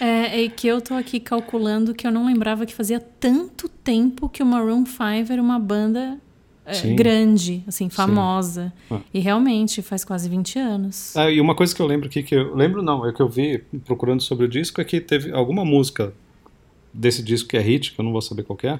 [0.00, 4.28] É, é que eu tô aqui calculando que eu não lembrava que fazia tanto tempo
[4.28, 6.18] que o Maroon 5 era uma banda
[6.70, 6.94] Sim.
[6.94, 8.72] grande, assim, famosa.
[8.90, 9.00] Ah.
[9.12, 11.16] E realmente faz quase 20 anos.
[11.16, 13.28] Ah, e uma coisa que eu lembro aqui, que eu lembro não, é que eu
[13.28, 16.12] vi procurando sobre o disco, é que teve alguma música
[16.94, 18.78] desse disco que é hit, que eu não vou saber qual é,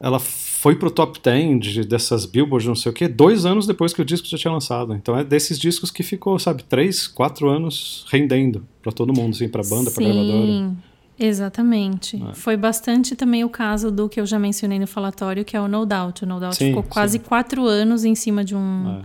[0.00, 3.92] ela foi pro top 10 de- dessas Billboard, não sei o que, dois anos depois
[3.92, 4.94] que o disco já tinha lançado.
[4.94, 9.48] Então é desses discos que ficou, sabe, três, quatro anos rendendo pra todo mundo, assim,
[9.48, 10.72] pra banda, pra gravadora.
[11.20, 12.22] Exatamente.
[12.30, 12.34] É.
[12.34, 15.68] Foi bastante também o caso do que eu já mencionei no falatório, que é o
[15.68, 16.24] No Doubt.
[16.24, 17.24] O No Doubt Sim, ficou quase sim.
[17.24, 19.04] quatro anos em cima de um, É.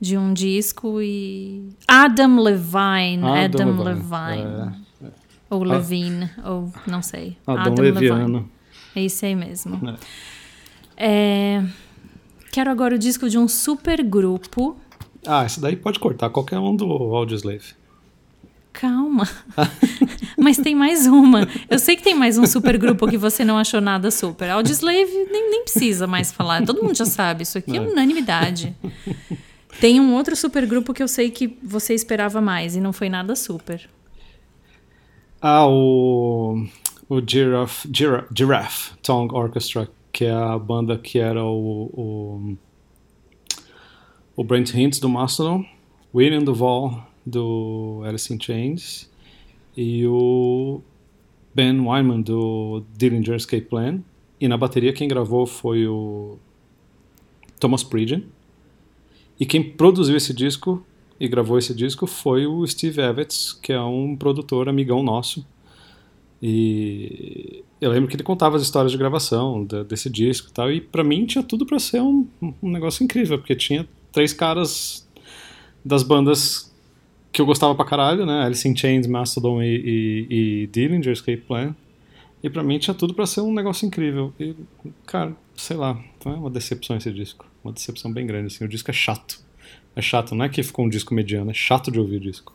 [0.00, 1.68] de um disco e...
[1.86, 3.22] Adam Levine.
[3.24, 4.76] Adam, Adam Levine.
[5.04, 5.08] É.
[5.48, 7.36] Ou Levine, ou não sei.
[7.46, 8.48] Adão Leviano.
[8.96, 9.80] É esse aí mesmo.
[10.96, 11.62] É,
[12.50, 14.76] Quero agora o disco de um super grupo.
[15.26, 17.74] Ah, esse daí pode cortar, qualquer um do Audioslave.
[18.72, 19.28] Calma.
[20.36, 21.46] Mas tem mais uma.
[21.70, 24.50] Eu sei que tem mais um super grupo que você não achou nada super.
[24.50, 26.64] Audioslave nem, nem precisa mais falar.
[26.64, 27.42] Todo mundo já sabe.
[27.42, 27.80] Isso aqui é É.
[27.80, 28.74] unanimidade.
[29.80, 33.08] Tem um outro super grupo que eu sei que você esperava mais e não foi
[33.08, 33.88] nada super.
[35.40, 36.64] Ah, o,
[37.08, 42.56] o Giraffe, Giraffe, Giraffe Tongue Orchestra, que é a banda que era o, o,
[44.36, 45.64] o Brent Hintz do Mastodon,
[46.14, 49.10] William Duval do Alice in Chains
[49.76, 50.80] e o
[51.54, 54.00] Ben Wyman do Dillinger Escape Plan.
[54.40, 56.38] E na bateria quem gravou foi o
[57.60, 58.24] Thomas Pridgen.
[59.38, 60.84] E quem produziu esse disco
[61.18, 65.46] e gravou esse disco foi o Steve Evans, que é um produtor amigão nosso.
[66.42, 70.72] E eu lembro que ele contava as histórias de gravação desse disco e tal.
[70.72, 72.26] E para mim tinha tudo para ser um,
[72.60, 75.08] um negócio incrível, porque tinha três caras
[75.84, 76.71] das bandas
[77.32, 78.44] que eu gostava pra caralho, né?
[78.44, 81.74] Alice in Chains, Mastodon e, e, e Dillinger Escape Plan.
[82.42, 84.34] E pra mim tinha tudo para ser um negócio incrível.
[84.38, 84.54] E,
[85.06, 87.46] cara, sei lá, é uma decepção esse disco.
[87.64, 88.64] Uma decepção bem grande, assim.
[88.64, 89.40] O disco é chato.
[89.94, 92.54] É chato, não é que ficou um disco mediano, é chato de ouvir o disco.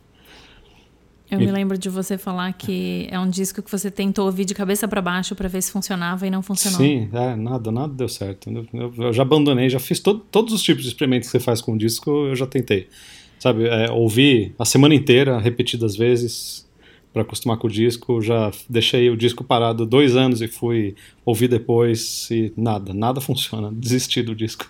[1.30, 1.46] Eu e...
[1.46, 4.88] me lembro de você falar que é um disco que você tentou ouvir de cabeça
[4.88, 6.80] para baixo para ver se funcionava e não funcionou.
[6.80, 8.50] Sim, é, nada, nada deu certo.
[8.50, 11.62] Eu, eu já abandonei, já fiz todo, todos os tipos de experimentos que você faz
[11.62, 12.88] com o disco, eu já tentei.
[13.48, 16.68] Sabe, é, ouvir a semana inteira, repetidas vezes,
[17.14, 18.22] para acostumar com o disco.
[18.22, 23.72] Já deixei o disco parado dois anos e fui ouvir depois e nada, nada funciona.
[23.74, 24.66] Desisti do disco.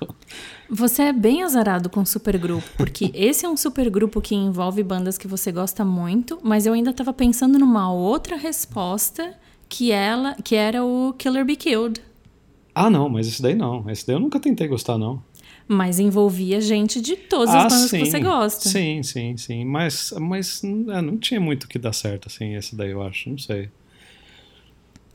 [0.69, 5.27] Você é bem azarado com supergrupo, porque esse é um supergrupo que envolve bandas que
[5.27, 9.33] você gosta muito, mas eu ainda estava pensando numa outra resposta
[9.67, 11.99] que ela, que era o Killer Be Killed.
[12.75, 13.89] Ah, não, mas esse daí não.
[13.89, 15.23] Esse daí eu nunca tentei gostar, não.
[15.67, 18.69] Mas envolvia gente de todas ah, as bandas sim, que você gosta.
[18.69, 19.65] Sim, sim, sim.
[19.65, 23.29] Mas, mas é, não tinha muito que dar certo, assim, esse daí, eu acho.
[23.29, 23.69] Não sei.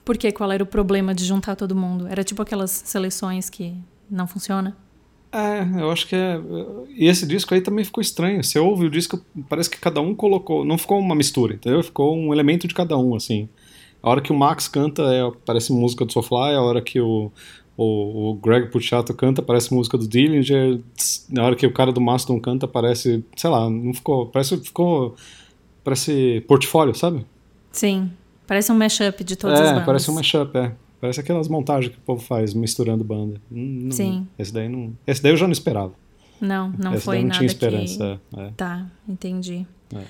[0.05, 0.31] Por quê?
[0.31, 2.07] Qual era o problema de juntar todo mundo?
[2.07, 3.75] Era tipo aquelas seleções que
[4.11, 4.77] não funciona?
[5.33, 6.39] É, eu acho que é.
[6.95, 8.45] E esse disco aí também ficou estranho.
[8.45, 10.65] Você ouve o disco, parece que cada um colocou.
[10.65, 11.83] Não ficou uma mistura, entendeu?
[11.83, 13.49] Ficou um elemento de cada um, assim.
[14.03, 17.31] A hora que o Max canta, é, parece música do Soulfly, a hora que o,
[17.77, 20.81] o, o Greg Puciato canta, parece música do Dillinger.
[21.31, 25.17] Na hora que o cara do Mastodon canta, parece, sei lá, não ficou, parece ficou
[25.83, 27.27] parece portfólio, sabe?
[27.71, 28.11] Sim.
[28.47, 29.83] Parece um mashup de todas é, as bandas.
[29.83, 30.73] É, parece um mashup, é.
[31.01, 33.41] Parece aquelas montagens que o povo faz misturando banda.
[33.51, 34.27] Não, Sim.
[34.39, 35.93] Esse daí não, esse daí eu já não esperava.
[36.41, 38.21] Não, não esse foi daí não nada tinha esperança.
[38.31, 38.41] que...
[38.41, 38.51] É.
[38.57, 39.67] Tá, entendi.
[39.95, 40.03] É.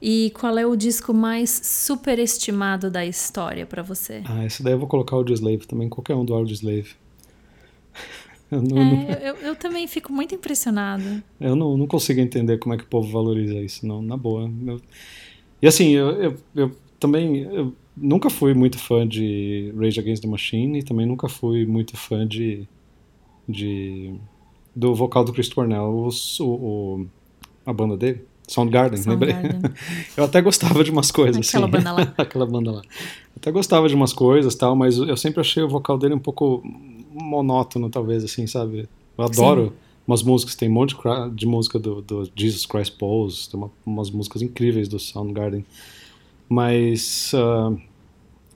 [0.00, 4.22] E qual é o disco mais superestimado da história para você?
[4.24, 6.94] Ah, esse daí eu vou colocar o Slave também, qualquer um do Audioslave.
[8.50, 11.22] Eu, não, é, eu, eu, também fico muito impressionada.
[11.40, 14.50] Eu não, não consigo entender como é que o povo valoriza isso, não, na boa.
[14.66, 14.80] Eu,
[15.62, 20.80] e assim, eu, eu, também eu nunca fui muito fã de Rage Against the Machine
[20.80, 22.66] e também nunca fui muito fã de,
[23.48, 24.14] de
[24.74, 27.06] do vocal do Chris Cornell, o, o,
[27.64, 28.26] a banda dele.
[28.50, 29.52] Soundgarden, Soundgarden.
[29.52, 29.72] lembrei?
[30.16, 31.48] Eu até gostava de umas coisas.
[31.48, 31.72] Aquela assim.
[31.72, 32.14] banda lá.
[32.18, 32.82] Aquela banda lá.
[32.82, 36.18] Eu até gostava de umas coisas tal, mas eu sempre achei o vocal dele um
[36.18, 36.60] pouco
[37.12, 38.88] monótono, talvez, assim, sabe?
[39.16, 39.72] Eu adoro Sim.
[40.04, 40.96] umas músicas, tem um monte
[41.32, 45.64] de música do, do Jesus Christ Pose, tem uma, umas músicas incríveis do Soundgarden.
[46.48, 47.32] Mas.
[47.32, 47.80] Uh,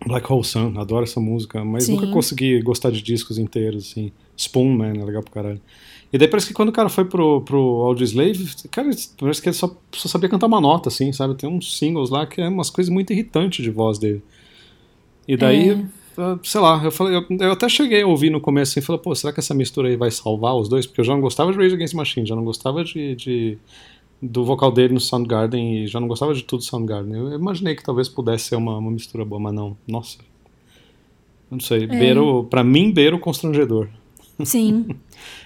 [0.06, 1.94] Black Hole Sun, adoro essa música, mas Sim.
[1.94, 4.12] nunca consegui gostar de discos inteiros, assim.
[4.36, 5.60] Spoon Man é legal pro caralho.
[6.12, 9.56] E daí parece que quando o cara foi pro, pro Audioslave, cara, parece que ele
[9.56, 11.34] só, só sabia cantar uma nota, assim, sabe?
[11.34, 14.22] Tem uns singles lá que é umas coisas muito irritantes de voz dele.
[15.26, 16.38] E daí, É.
[16.44, 19.00] sei lá, eu, falei, eu, eu até cheguei a ouvir no começo assim, e falei,
[19.02, 20.86] pô, será que essa mistura aí vai salvar os dois?
[20.86, 23.58] Porque eu já não gostava de Rage Against the Machine, já não gostava de, de
[24.24, 27.14] do vocal dele no Soundgarden e já não gostava de tudo do Soundgarden.
[27.14, 29.76] Eu imaginei que talvez pudesse ser uma, uma mistura boa, mas não.
[29.86, 30.18] Nossa.
[31.50, 33.88] Não sei, beiro, pra mim, beiro constrangedor.
[34.44, 34.86] Sim.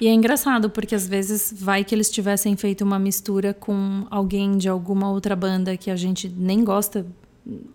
[0.01, 4.57] E é engraçado, porque às vezes vai que eles tivessem feito uma mistura com alguém
[4.57, 7.07] de alguma outra banda que a gente nem gosta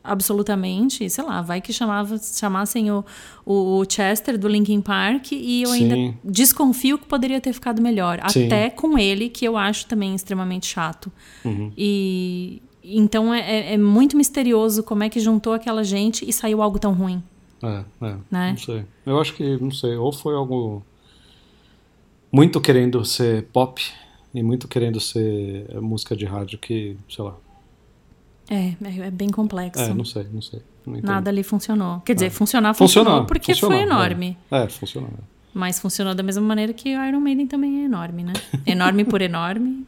[0.03, 3.03] absolutamente, sei lá, vai que chamava, chamassem o,
[3.45, 5.91] o Chester do Linkin Park e eu Sim.
[5.91, 8.19] ainda desconfio que poderia ter ficado melhor.
[8.29, 8.45] Sim.
[8.45, 11.11] Até com ele, que eu acho também extremamente chato.
[11.43, 11.71] Uhum.
[11.77, 16.61] E então é, é- é muito misterioso como é que juntou aquela gente e saiu
[16.61, 17.23] algo tão ruim.
[17.63, 18.49] É, é, Né?
[18.51, 18.83] não sei.
[19.05, 20.83] Eu acho que, não sei, ou foi algo
[22.31, 23.81] muito querendo ser pop
[24.33, 27.35] e muito querendo ser música de rádio que, sei lá.
[28.49, 29.81] É, é, é bem complexo.
[29.81, 30.61] É, não sei, não sei.
[30.85, 30.99] Não.
[31.01, 32.01] Nada ali funcionou.
[32.01, 32.29] Quer dizer, É.
[32.29, 34.37] funcionar funcionou, Funcionou, porque funcionou, foi enorme.
[34.51, 35.09] É, é funcionou.
[35.09, 35.23] é.
[35.53, 38.33] Mas funcionou da mesma maneira que o Iron Maiden também é enorme, né?
[38.65, 39.85] Enorme por enorme.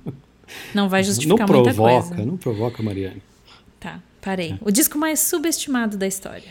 [0.73, 2.25] Não vai Não justificar muita provoca, coisa.
[2.25, 3.21] não provoca, Mariane.
[3.79, 4.57] Tá, parei.
[4.61, 6.47] O disco mais subestimado da história.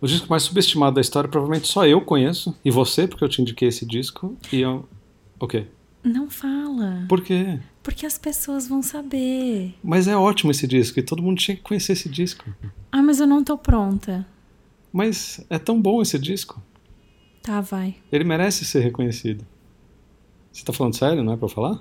[0.00, 3.40] O disco mais subestimado da história, provavelmente só eu conheço, e você, porque eu te
[3.40, 4.86] indiquei esse disco, e eu...
[5.40, 5.66] O quê?
[6.02, 7.04] Não fala.
[7.08, 7.58] Por quê?
[7.86, 9.72] Porque as pessoas vão saber.
[9.80, 12.44] Mas é ótimo esse disco, e todo mundo tinha que conhecer esse disco.
[12.90, 14.26] Ah, mas eu não tô pronta.
[14.92, 16.60] Mas é tão bom esse disco.
[17.44, 17.94] Tá, vai.
[18.10, 19.46] Ele merece ser reconhecido.
[20.50, 21.80] Você tá falando sério, não é pra eu falar?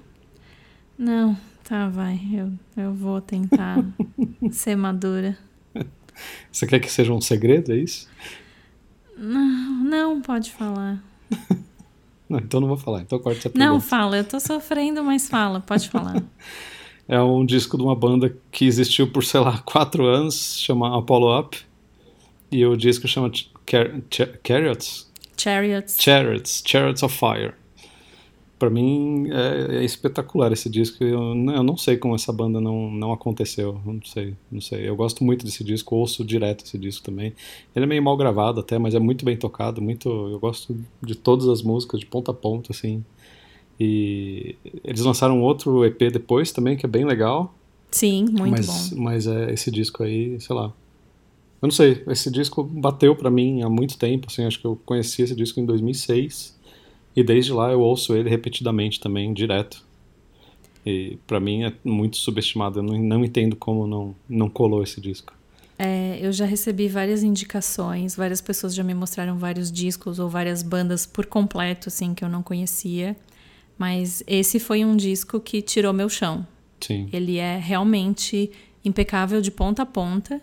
[0.96, 2.22] Não, tá, vai.
[2.32, 3.84] Eu, eu vou tentar
[4.54, 5.36] ser madura.
[6.52, 8.08] Você quer que seja um segredo, é isso?
[9.18, 11.04] Não, não, pode falar.
[12.30, 13.02] Não, então não vou falar.
[13.02, 13.72] Então corta essa pergunta.
[13.72, 14.18] Não, fala.
[14.18, 15.60] Eu tô sofrendo, mas fala.
[15.60, 16.22] Pode falar.
[17.08, 21.40] É um disco de uma banda que existiu por, sei lá, quatro anos, chama Apollo
[21.40, 21.56] Up.
[22.52, 25.12] E o disco chama Ch- Char Ch- Chariots?
[25.38, 25.98] Chariots.
[26.00, 27.54] Chariots, Chariots of Fire.
[28.58, 31.04] Pra mim é, é espetacular esse disco.
[31.04, 33.82] Eu, eu não sei como essa banda não, não aconteceu.
[33.86, 34.88] Não sei, não sei.
[34.88, 37.34] Eu gosto muito desse disco, ouço direto esse disco também.
[37.76, 39.82] Ele é meio mal gravado até, mas é muito bem tocado.
[39.82, 43.04] Muito, eu gosto de todas as músicas, de ponta a ponta, assim.
[43.78, 47.54] E eles lançaram outro EP depois também, que é bem legal.
[47.92, 49.02] Sim, muito mas, bom.
[49.02, 50.74] Mas é, esse disco aí, sei lá.
[51.62, 54.80] Eu não sei, esse disco bateu pra mim há muito tempo, assim, acho que eu
[54.86, 56.55] conheci esse disco em 2006
[57.16, 59.84] e desde lá eu ouço ele repetidamente também, direto.
[60.86, 65.02] E pra mim é muito subestimado, eu não, não entendo como não, não colou esse
[65.02, 65.34] disco.
[65.78, 70.62] É, eu já recebi várias indicações, várias pessoas já me mostraram vários discos ou várias
[70.64, 73.16] bandas por completo, assim, que eu não conhecia.
[73.78, 76.48] Mas esse foi um disco que tirou meu chão.
[76.80, 78.52] Sim, Ele é realmente
[78.86, 80.40] impecável de ponta a ponta.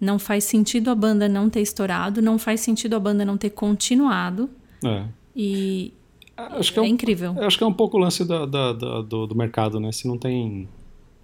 [0.00, 3.50] Não faz sentido a banda não ter estourado, não faz sentido a banda não ter
[3.50, 4.50] continuado.
[4.84, 5.04] é.
[5.36, 5.92] E
[6.36, 7.34] Acho que é, é um, incrível.
[7.38, 9.92] eu acho que é um pouco o lance da, da- da- do, do mercado, né?
[9.92, 10.68] Se não tem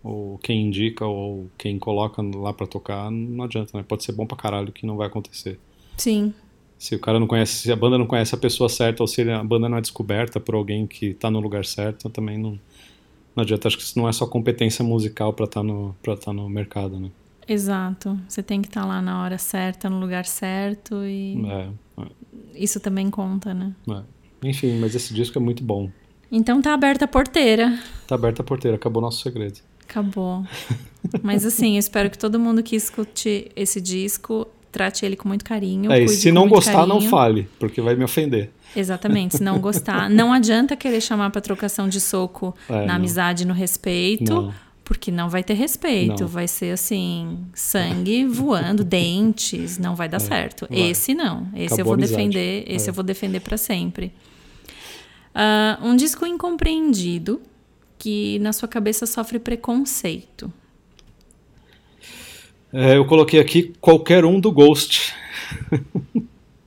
[0.05, 3.85] o, quem indica ou quem coloca lá pra tocar, não adianta, né?
[3.87, 5.59] Pode ser bom pra caralho que não vai acontecer.
[5.97, 6.35] Sim,
[6.79, 9.23] Se o cara não conhece, se a banda não conhece a pessoa certa ou se
[9.31, 12.59] a banda não é descoberta por alguém que tá no lugar certo, também não,
[13.37, 13.69] não adianta.
[13.69, 16.99] Acho que isso não é só competência musical pra estar no, pra tá no mercado,
[16.99, 17.11] né?
[17.47, 18.19] exato.
[18.29, 21.69] Você tem que estar lá na hora certa, no lugar certo e É,
[22.55, 23.73] isso também conta, né?
[23.91, 24.49] é.
[24.49, 25.89] Enfim, mas esse disco é muito bom.
[26.31, 27.79] Então tá aberta a porteira.
[28.09, 29.61] Tá aberta a porteira, acabou nosso segredo.
[29.89, 30.45] Acabou.
[31.23, 35.45] Mas assim, eu espero que todo mundo que escute esse disco trate ele com muito
[35.45, 35.93] carinho.
[35.93, 37.11] é, e se não gostar, não carinho.
[37.11, 38.51] fale, porque vai me ofender.
[38.75, 40.09] Exatamente, se não gostar.
[40.09, 42.95] Não adianta querer chamar pra trocação de soco É, na não.
[42.95, 44.33] amizade, no respeito.
[44.33, 44.55] Não.
[44.85, 46.29] Porque não vai ter respeito, Não.
[46.29, 50.67] vai ser assim, sangue voando, dentes, não vai dar certo.
[50.69, 50.91] vai.
[50.91, 52.91] Esse não, esse Acabou eu vou defender, esse É.
[52.91, 54.13] eu vou defender para sempre.
[55.35, 57.41] Ah, um disco incompreendido
[57.99, 60.53] que na sua cabeça sofre preconceito.
[62.73, 65.15] É, eu coloquei aqui qualquer um do Ghost.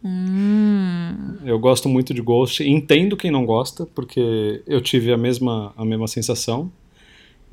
[0.04, 1.38] Hum.
[1.43, 5.84] Eu gosto muito de Ghost, entendo quem não gosta, porque eu tive a mesma, a
[5.84, 6.71] mesma sensação.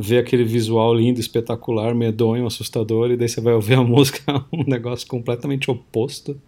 [0.03, 4.65] Ver aquele visual lindo, espetacular, medonho, assustador, e daí você vai ouvir a música, um
[4.65, 6.41] negócio completamente oposto do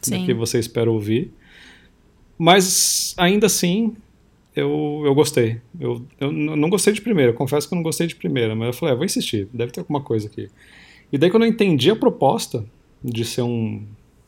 [0.00, 0.24] Sim.
[0.24, 1.30] que você espera ouvir.
[2.38, 3.94] Mas ainda assim,
[4.56, 5.60] eu, eu gostei.
[5.78, 8.68] Eu, eu não gostei de primeira, eu confesso que eu não gostei de primeira, mas
[8.68, 10.48] eu falei, ah, vou insistir, deve ter alguma coisa aqui.
[11.12, 12.64] E daí quando eu entendi a proposta
[13.02, 13.82] de ser um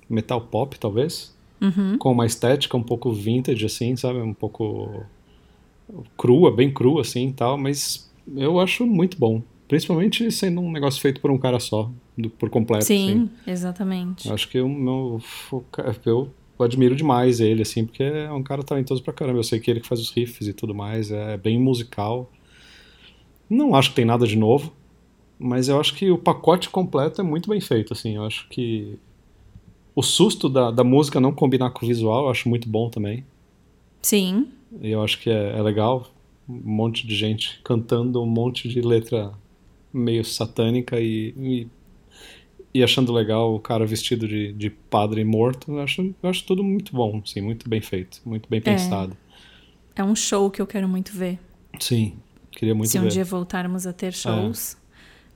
[0.08, 1.96] metal pop, talvez, Uhum.
[1.96, 4.18] com uma estética um pouco vintage, assim, sabe?
[4.20, 5.04] Um pouco
[6.16, 9.42] crua, bem crua, assim, e tal, mas eu acho muito bom.
[9.68, 13.26] Principalmente sendo um negócio feito por um cara só, do- por completo, assim.
[13.26, 14.28] Sim, exatamente.
[14.28, 15.20] Eu acho que o meu,
[16.06, 19.38] eu admiro demais ele, assim, porque é um cara talentoso pra caramba.
[19.40, 22.30] Eu sei que ele que faz os riffs e tudo mais, é bem musical.
[23.48, 24.72] Não acho que tem nada de novo,
[25.38, 28.16] mas eu acho que o pacote completo é muito bem feito, assim.
[28.16, 28.98] Eu acho que
[29.94, 33.24] o susto da, da música não combinar com o visual, eu acho muito bom também.
[34.02, 34.48] Sim,
[34.80, 36.06] E eu acho que é, é legal.
[36.48, 39.32] Um monte de gente cantando um monte de letra
[39.92, 41.68] meio satânica e, e,
[42.74, 45.72] e achando legal o cara vestido de, de padre morto.
[45.72, 49.16] Eu acho, eu acho tudo muito bom, sim, muito bem feito, muito bem pensado.
[49.94, 51.38] é um show que eu quero muito ver.
[51.80, 52.14] Sim,
[52.52, 53.10] queria muito Se um ver.
[53.10, 54.76] dia voltarmos a ter shows,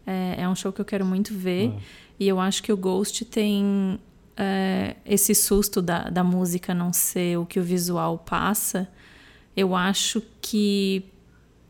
[0.06, 1.70] é, é um show que eu quero muito ver.
[1.70, 1.76] É.
[2.18, 3.98] E eu acho que o Ghost tem
[4.36, 8.88] é, esse susto da, da música não ser o que o visual passa.
[9.56, 11.02] Eu acho que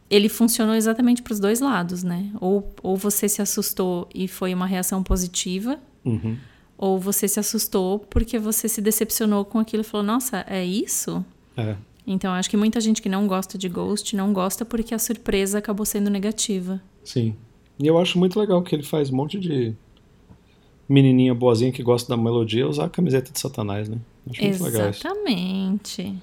[0.09, 2.31] ele funcionou exatamente para os dois lados, né?
[2.41, 6.37] Ou, ou você se assustou e foi uma reação positiva, Uhum.
[6.79, 11.25] ou você se assustou porque você se decepcionou com aquilo e falou: Nossa, é isso?
[11.57, 14.99] É, Então, acho que muita gente que não gosta de Ghost não gosta porque a
[14.99, 16.81] surpresa acabou sendo negativa.
[17.05, 17.35] sim.
[17.83, 19.75] E eu acho muito legal que ele faz um monte de
[20.89, 23.97] menininha boazinha que gosta da melodia usar a camiseta de Satanás, né?
[24.29, 24.45] Acho.
[24.45, 26.15] Exatamente.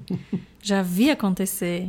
[0.62, 1.88] Já vi acontecer.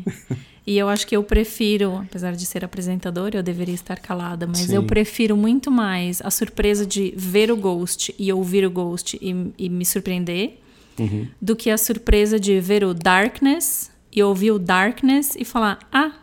[0.67, 4.57] E eu acho que eu prefiro, apesar de ser apresentadora, eu deveria estar calada, mas
[4.59, 4.75] Sim.
[4.75, 9.51] eu prefiro muito mais a surpresa de ver o Ghost e ouvir o Ghost e,
[9.57, 10.59] e me surpreender,
[10.97, 11.27] Uhum.
[11.41, 16.13] do que a surpresa de ver o Darkness e ouvir o Darkness e falar: ah,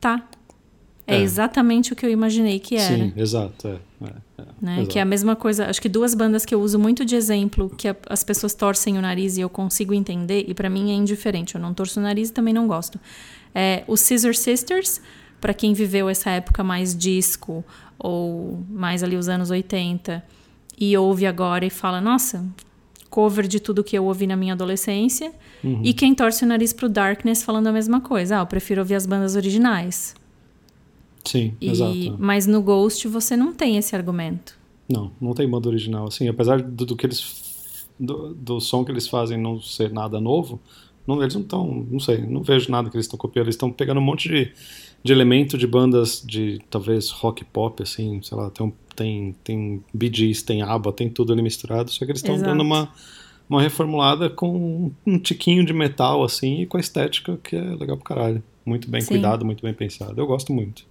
[0.00, 0.26] tá.
[1.06, 1.20] É, É.
[1.22, 2.96] exatamente o que eu imaginei que era.
[2.96, 3.66] Sim, exato.
[3.68, 3.76] É,
[4.60, 4.74] né?
[4.76, 4.88] exato.
[4.88, 5.66] Que é a mesma coisa.
[5.66, 8.96] Acho que duas bandas que eu uso muito de exemplo, que a- as pessoas torcem
[8.98, 11.54] o nariz e eu consigo entender, e pra mim é indiferente.
[11.54, 12.98] Eu não torço o nariz e também não gosto.
[13.54, 15.00] É, os Scissor Sisters,
[15.40, 17.64] pra quem viveu essa época mais disco,
[17.98, 20.22] ou mais ali os anos 80,
[20.78, 22.44] e ouve agora e fala: nossa,
[23.08, 25.32] cover de tudo que eu ouvi na minha adolescência.
[25.64, 25.80] Uhum.
[25.82, 28.36] E quem torce o nariz pro Darkness falando a mesma coisa.
[28.36, 30.14] Ah, eu prefiro ouvir as bandas originais.
[31.26, 32.16] Sim, E- exato.
[32.18, 34.56] Mas no Ghost você não tem esse argumento.
[34.88, 36.06] Não, não tem banda original.
[36.06, 37.44] Assim, apesar do, do que eles.
[37.98, 40.60] Do, do som que eles fazem não ser nada novo,
[41.06, 41.86] não, eles não estão.
[41.90, 43.46] Não sei, não vejo nada que eles estão copiando.
[43.46, 44.52] Eles estão pegando um monte de,
[45.02, 50.12] de elemento de bandas de talvez rock pop, assim, sei lá, tem, tem, tem Bee
[50.12, 52.92] Gees, tem ABBA, tem tudo ali misturado, só que eles estão dando uma,
[53.48, 57.96] uma reformulada com um tiquinho de metal, assim, e com a estética que é legal
[57.96, 58.42] pro caralho.
[58.64, 59.08] Muito bem Sim.
[59.08, 60.20] cuidado, muito bem pensado.
[60.20, 60.84] Eu gosto muito.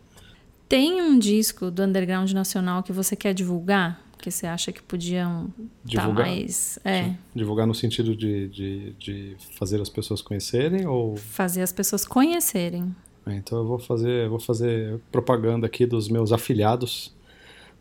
[0.67, 4.01] Tem um disco do underground nacional que você quer divulgar?
[4.17, 5.54] Que você acha que podiam
[5.86, 6.25] estar Divulgar?
[6.25, 6.80] mais.
[6.84, 12.06] É, Divulgar no sentido de, de, de fazer as pessoas conhecerem ou fazer as pessoas
[12.06, 12.95] conhecerem.
[13.28, 17.13] É, então eu vou fazer, vou fazer propaganda aqui dos meus afiliados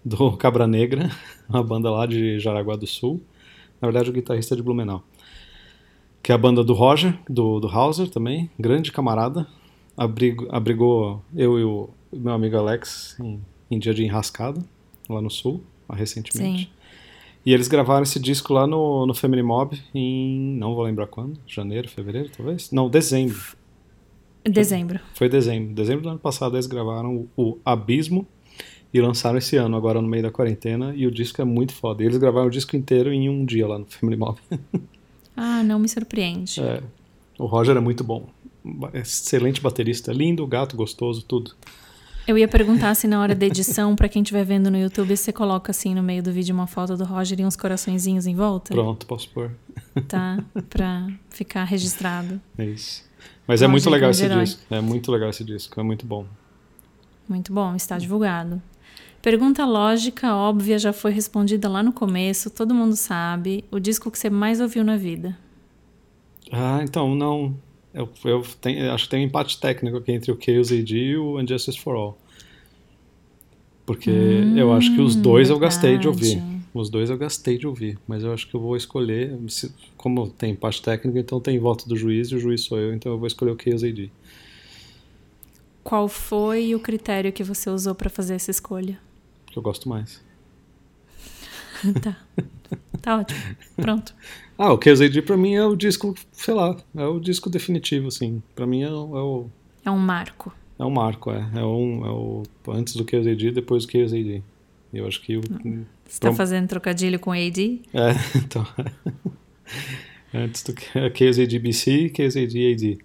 [0.05, 1.11] do Cabra Negra,
[1.49, 3.23] uma banda lá de Jaraguá do Sul.
[3.81, 5.03] Na verdade, o guitarrista é de Blumenau.
[6.23, 9.47] Que é a banda do Roger, do, do Hauser também, grande camarada.
[9.97, 14.61] Abrigo, abrigou eu e o meu amigo Alex em, em dia de enrascada,
[15.09, 16.65] lá no Sul, lá recentemente.
[16.65, 16.71] Sim.
[17.47, 20.57] E eles gravaram esse disco lá no, no Family Mob em.
[20.57, 22.71] não vou lembrar quando, janeiro, fevereiro, talvez?
[22.71, 23.57] Não, dezembro.
[24.43, 25.01] Dezembro.
[25.15, 25.75] Foi dezembro.
[25.75, 28.27] Dezembro do ano passado eles gravaram o, o Abismo
[28.93, 32.03] e lançaram esse ano, agora no meio da quarentena, e o disco é muito foda.
[32.03, 34.39] E eles gravaram o disco inteiro em um dia lá no Family Mob.
[35.37, 36.61] Ah, não me surpreende.
[36.61, 36.81] É,
[37.37, 38.29] o Roger é muito bom.
[38.92, 41.55] Excelente baterista, lindo, gato, gostoso, tudo.
[42.27, 45.31] Eu ia perguntar se na hora da edição, pra quem estiver vendo no YouTube, você
[45.31, 48.72] coloca assim no meio do vídeo uma foto do Roger e uns coraçõezinhos em volta.
[48.72, 49.50] Pronto, posso pôr.
[50.09, 50.42] Tá?
[50.70, 52.40] Pra ficar registrado.
[52.57, 53.05] É isso.
[53.46, 54.62] Mas é Roger muito legal esse disco.
[54.70, 56.27] É muito legal esse disco, é muito bom.
[57.29, 58.62] Muito bom, está divulgado.
[59.20, 63.64] Pergunta lógica, óbvia, já foi respondida lá no começo, todo mundo sabe.
[63.70, 65.37] O disco que você mais ouviu na vida?
[66.50, 67.55] Ah, então, não.
[67.95, 71.17] Eu, eu tenho- acho que tem um empate técnico aqui entre o Chaos AD e
[71.17, 72.19] o Injustice for All.
[73.87, 74.11] Porque
[74.57, 76.37] eu acho que os dois eu gastei de ouvir.
[76.37, 76.55] verdade.
[76.75, 77.99] Os dois eu gastei de ouvir.
[78.09, 79.39] Mas eu acho que eu vou escolher.
[79.49, 82.93] se- como tem empate técnico, então tem voto do juiz e o juiz sou eu,
[82.95, 84.11] então eu vou escolher o Chaos AD.
[85.83, 88.99] Qual foi o critério que você usou para fazer essa escolha?
[89.45, 90.21] Porque eu gosto mais.
[92.03, 92.16] tá.
[93.03, 93.40] Tá ótimo.
[93.77, 94.14] Pronto.
[94.57, 98.42] Ah, o AD pra mim é o disco, sei lá, é o disco definitivo, assim.
[98.55, 99.47] Pra mim é, o- é o.
[99.85, 100.53] É um marco.
[100.79, 101.47] É um marco, é.
[101.55, 102.42] É, um, é o.
[102.68, 104.42] Antes do AD, depois do.
[104.92, 107.83] E Eu acho que o, Você tá Prom- fazendo trocadilho com AD?
[107.92, 108.66] É, então.
[110.33, 112.99] Antes do KZD BC, KZD AD.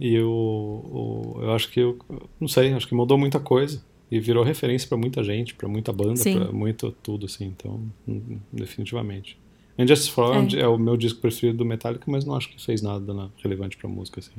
[0.00, 1.98] E eu, o- eu acho que eu
[2.40, 3.82] não sei, acho que mudou muita coisa
[4.14, 8.38] e virou referência pra muita gente, pra muita banda, pra muito tudo assim, então hum,
[8.52, 9.38] definitivamente.
[9.78, 10.60] Injustice for All É.
[10.60, 10.66] é.
[10.68, 13.88] o meu disco preferido do Metallica, mas não acho que fez nada na- relevante pra
[13.88, 14.32] música assim.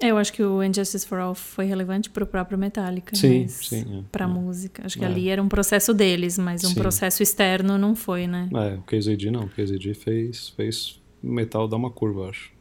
[0.00, 3.14] Eu acho que o Injustice for All foi relevante pro próprio Metallica.
[3.14, 4.28] Sim, sim, é, Pra é.
[4.28, 4.84] música.
[4.84, 5.06] Acho que É.
[5.06, 6.74] ali era um processo deles, mas um Sim.
[6.74, 8.48] processo externo não foi, né?
[8.52, 12.52] É, o KZD não, o KZD fez fez metal dar uma curva, eu acho.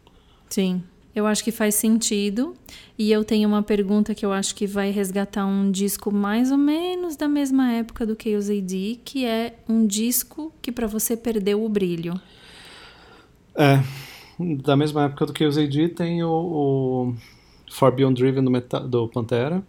[0.47, 0.83] Sim.
[1.15, 2.55] Eu acho que faz sentido.
[2.97, 6.57] E eu tenho uma pergunta que eu acho que vai resgatar um disco mais ou
[6.57, 11.63] menos da mesma época do Chaos AD, que é um disco que pra você perdeu
[11.63, 12.19] o brilho.
[13.55, 13.83] É,
[14.63, 17.15] da mesma época do que o AD tem o, o
[17.71, 19.63] Far Beyond Driven do, Meta, do Pantera,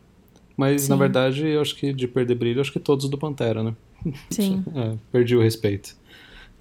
[0.57, 0.91] mas Sim.
[0.91, 3.75] na verdade eu acho que de perder brilho, acho que todos do Pantera, né?
[4.31, 4.65] Sim.
[4.75, 5.97] É, perdi o respeito.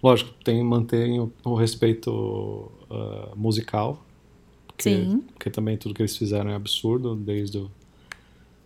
[0.02, 4.04] Lógico, tem, mantenho o respeito ah, musical,
[4.76, 5.22] porque, Sim.
[5.34, 7.72] porque também tudo que eles fizeram é absurdo, desde o,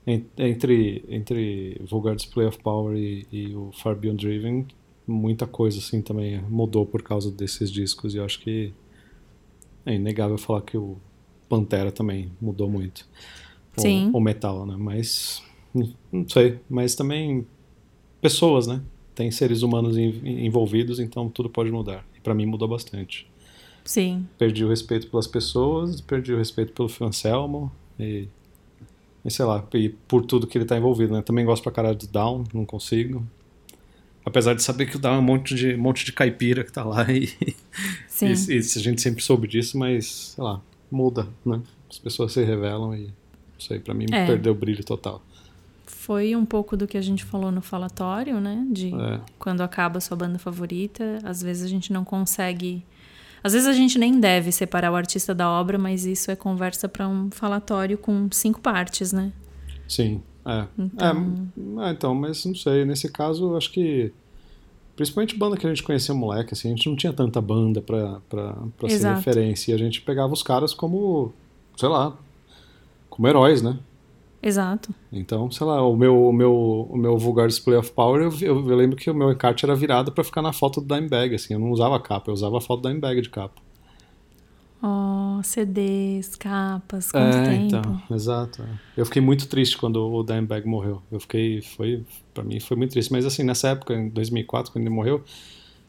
[0.06, 4.66] en- entre, entre Vulgar Display of Power e, e o Far Beyond Driven,
[5.06, 8.74] muita coisa assim também mudou por causa desses discos e eu acho que
[9.86, 10.98] é inegável falar que o
[11.48, 13.08] Pantera também mudou muito.
[13.78, 14.10] O- Sim.
[14.14, 14.76] O, metal, né?
[14.78, 15.42] Mas
[16.12, 17.46] não sei, mas também
[18.22, 18.82] pessoas, né?
[19.14, 22.06] Tem seres humanos en- envolvidos, então tudo pode mudar.
[22.18, 23.28] E pra mim mudou bastante.
[23.88, 24.28] Sim.
[24.38, 28.28] Perdi o respeito pelas pessoas, perdi o respeito pelo Anselmo e
[29.26, 31.22] E sei lá, e por tudo que ele tá envolvido, né?
[31.22, 33.26] Também gosto pra caralho do Down, não consigo.
[34.26, 36.72] Apesar de saber que o Down é um monte de, um monte de caipira que
[36.72, 37.28] tá lá e,
[38.08, 38.28] Sim.
[38.28, 40.62] e, e a gente sempre soube disso, mas, sei lá,
[40.92, 41.62] muda, né?
[41.90, 44.26] As pessoas se revelam e, não sei, pra mim É.
[44.26, 45.22] perdeu o brilho total.
[45.86, 48.66] Foi um pouco do que a gente falou no falatório, né?
[48.72, 49.20] De É.
[49.40, 52.84] quando acaba a sua banda favorita, às vezes a gente não consegue.
[53.44, 56.90] Às vezes a gente nem deve separar o artista da obra, mas isso é conversa
[56.90, 59.32] para um falatório com cinco partes, né?
[59.88, 60.66] Sim, é.
[60.78, 61.36] Então-
[61.84, 64.12] É, é, então, mas não sei, nesse caso, acho que.
[64.96, 68.20] Principalmente banda que a gente conhecia moleque, assim, a gente não tinha tanta banda pra,
[68.28, 69.72] pra, pra ser referência.
[69.72, 71.32] E a gente pegava os caras como,
[71.78, 72.18] sei lá,
[73.08, 73.78] como heróis, né?
[74.42, 74.94] Exato.
[75.12, 78.70] Então, sei lá, o meu, o meu, o meu vulgar display of power, eu, eu,
[78.70, 81.54] eu lembro que o meu encarte era virado pra ficar na foto do Dimebag, assim,
[81.54, 83.62] eu não usava capa, eu usava a foto do Dimebag de capa.
[84.82, 87.66] Ó, CDs, capas, quanto é, tempo.
[87.66, 88.62] então, exato.
[88.62, 88.68] é.
[88.96, 91.02] Eu fiquei muito triste quando o Dimebag morreu.
[91.12, 93.12] Eu fiquei, foi, pra mim foi muito triste.
[93.12, 95.24] Mas assim, nessa época, em 2004, quando ele morreu,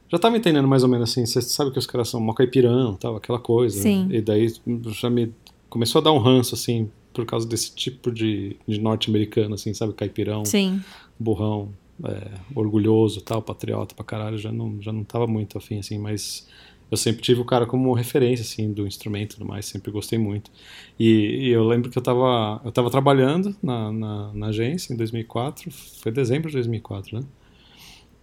[0.08, 1.26] já tava entendendo mais ou menos assim.
[1.26, 3.80] Você sabe que os caras são mó caipirão, tal, aquela coisa.
[3.80, 4.06] Sim.
[4.06, 4.16] né?
[4.16, 4.50] E daí
[4.86, 5.34] já me
[5.68, 9.92] começou a dar um ranço, assim, por causa desse tipo de, de norte-americano, assim, sabe?
[9.94, 10.82] Caipirão, Sim.
[11.18, 11.72] burrão,
[12.04, 14.38] é, orgulhoso, tal, patriota pra caralho.
[14.38, 16.46] Já não, já não tava muito afim, assim, mas
[16.90, 20.18] eu sempre tive o cara como referência, assim, do instrumento e tudo mais, sempre gostei
[20.18, 20.50] muito.
[20.98, 24.96] E, e eu lembro que eu tava, eu tava trabalhando na, na, na agência em
[24.96, 27.26] 2004, foi dezembro de 2004, né?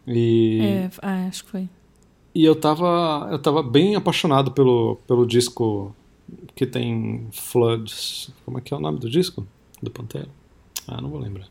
[0.08, 1.70] E, É, ah, acho que foi.
[2.34, 5.96] e eu tava, eu tava bem apaixonado pelo, pelo disco
[6.56, 8.30] que tem Floods.
[8.46, 9.46] Como é que é o nome do disco?
[9.82, 10.28] Do Pantera?
[10.88, 11.48] Ah, não vou lembrar.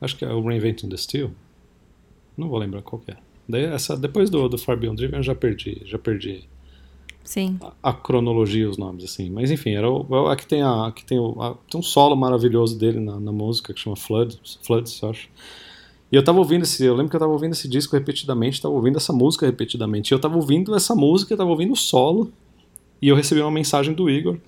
[0.00, 1.30] Acho que é o Reinventing the Steel.
[2.36, 3.16] Não vou lembrar qual que é.
[3.48, 6.44] Daí essa, depois do, do Far Beyond Driven eu já perdi, já perdi
[7.24, 7.58] Sim.
[7.60, 9.30] a, a cronologia, os nomes, assim.
[9.30, 11.78] Mas enfim, era o, é o- a que tem, a, que tem, o, a- tem
[11.78, 15.28] um solo maravilhoso dele na, na música, que chama Floods, Floods, eu acho.
[16.10, 18.74] E eu tava ouvindo esse, eu lembro que eu tava ouvindo esse disco repetidamente, tava
[18.74, 20.10] ouvindo essa música repetidamente.
[20.10, 22.32] E eu tava ouvindo essa música, eu tava ouvindo o solo,
[23.02, 24.38] e eu recebi uma mensagem do Igor,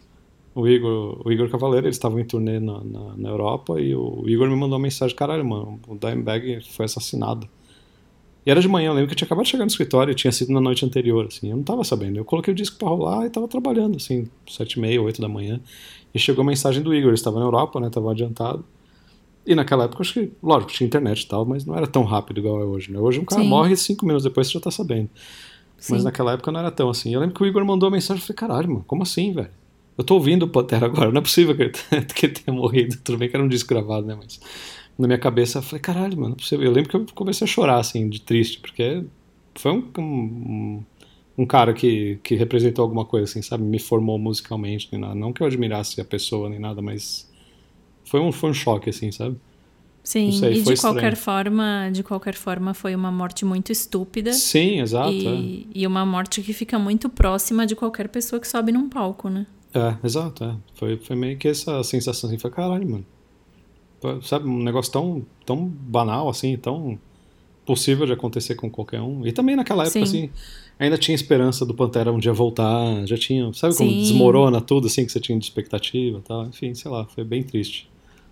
[0.54, 4.22] o Igor, o Igor Cavaleiro, eles estavam em turnê na, na, na Europa, e o
[4.26, 7.48] Igor me mandou uma mensagem, caralho, mano, o Dimebag foi assassinado.
[8.46, 10.14] E era de manhã, eu lembro que eu tinha acabado de chegar no escritório, e
[10.14, 12.18] tinha sido na noite anterior, assim, eu não tava sabendo.
[12.18, 15.28] Eu coloquei o disco pra rolar e tava trabalhando, assim, sete e meia, oito da
[15.28, 15.60] manhã.
[16.14, 18.64] E chegou a mensagem do Igor, ele estava na Europa, né, tava adiantado.
[19.44, 22.38] E naquela época, acho que, lógico, tinha internet e tal, mas não era tão rápido
[22.38, 22.98] igual é hoje, né?
[22.98, 23.48] Hoje um cara Sim.
[23.48, 25.10] morre e cinco minutos depois você já tá sabendo.
[25.76, 26.04] Mas Sim.
[26.04, 27.12] naquela época não era tão assim.
[27.12, 29.50] Eu lembro que o Igor mandou uma mensagem, eu falei, caralho, mano, como assim, velho?
[29.96, 31.72] Eu tô ouvindo o Pantera agora, não é possível que ele,
[32.14, 32.96] que ele tenha morrido.
[33.04, 34.40] Tudo bem que era um disco gravado, né, mas
[34.98, 36.64] na minha cabeça eu falei, caralho, mano, não é possível.
[36.64, 39.04] Eu lembro que eu comecei a chorar, assim, de triste, porque
[39.54, 40.84] foi um, um,
[41.38, 43.62] um cara que, que representou alguma coisa, assim, sabe?
[43.62, 45.14] Me formou musicalmente, nem nada.
[45.14, 47.30] Não que eu admirasse a pessoa nem nada, mas
[48.04, 49.36] foi um, foi um choque, assim, sabe?
[50.04, 51.16] Sim, sei, e de qualquer estranho.
[51.16, 54.34] forma, de qualquer forma, foi uma morte muito estúpida.
[54.34, 55.10] Sim, exato.
[55.10, 59.30] E, e uma morte que fica muito próxima de qualquer pessoa que sobe num palco,
[59.30, 59.46] né?
[59.72, 60.44] É, é exato.
[60.44, 60.54] É.
[60.74, 63.06] Foi, foi meio que essa sensação assim, foi caralho, mano.
[64.22, 66.98] Sabe, um negócio tão, tão banal, assim, tão
[67.64, 69.26] possível de acontecer com qualquer um.
[69.26, 70.26] E também naquela época, Sim.
[70.26, 70.30] assim,
[70.78, 74.00] ainda tinha esperança do Pantera um dia voltar, já tinha, sabe como Sim.
[74.00, 76.44] desmorona tudo, assim, que você tinha de expectativa e tal.
[76.44, 77.88] Enfim, sei lá, foi bem triste.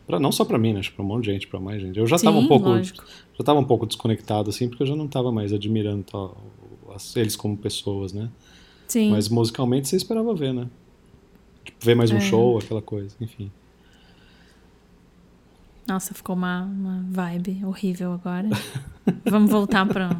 [0.07, 0.81] Pra, não só pra mim, né?
[0.81, 1.99] Acho que pra um monte de gente, pra mais gente.
[1.99, 2.69] Eu já tava Sim, um pouco.
[2.69, 3.05] lógico.
[3.39, 6.37] Já tava um pouco desconectado, assim, porque eu já não tava mais admirando tal,
[7.17, 8.29] eles como pessoas, né?
[8.89, 9.11] Sim.
[9.11, 10.67] Mas musicalmente você esperava ver, né?
[11.65, 12.21] Tipo, ver mais um É.
[12.21, 13.51] show, aquela coisa, enfim.
[15.87, 18.49] Nossa, ficou uma, uma vibe horrível agora.
[19.29, 20.17] Vamos voltar para.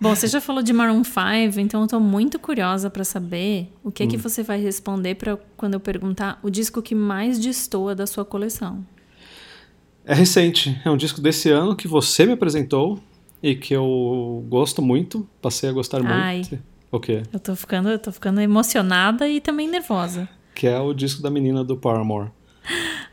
[0.00, 3.90] Bom, você já falou de Maroon 5, então eu tô muito curiosa para saber o
[3.90, 4.08] que Hum.
[4.08, 8.24] que você vai responder para quando eu perguntar o disco que mais destoa da sua
[8.24, 8.84] coleção.
[10.04, 12.98] É recente, é um disco desse ano que você me apresentou
[13.42, 16.36] e que eu gosto muito, passei a gostar Ai.
[16.36, 16.58] muito.
[16.90, 17.22] O quê?
[17.32, 20.28] Eu tô ficando, eu tô ficando emocionada e também nervosa.
[20.54, 22.30] Que é o disco da menina do Paramore.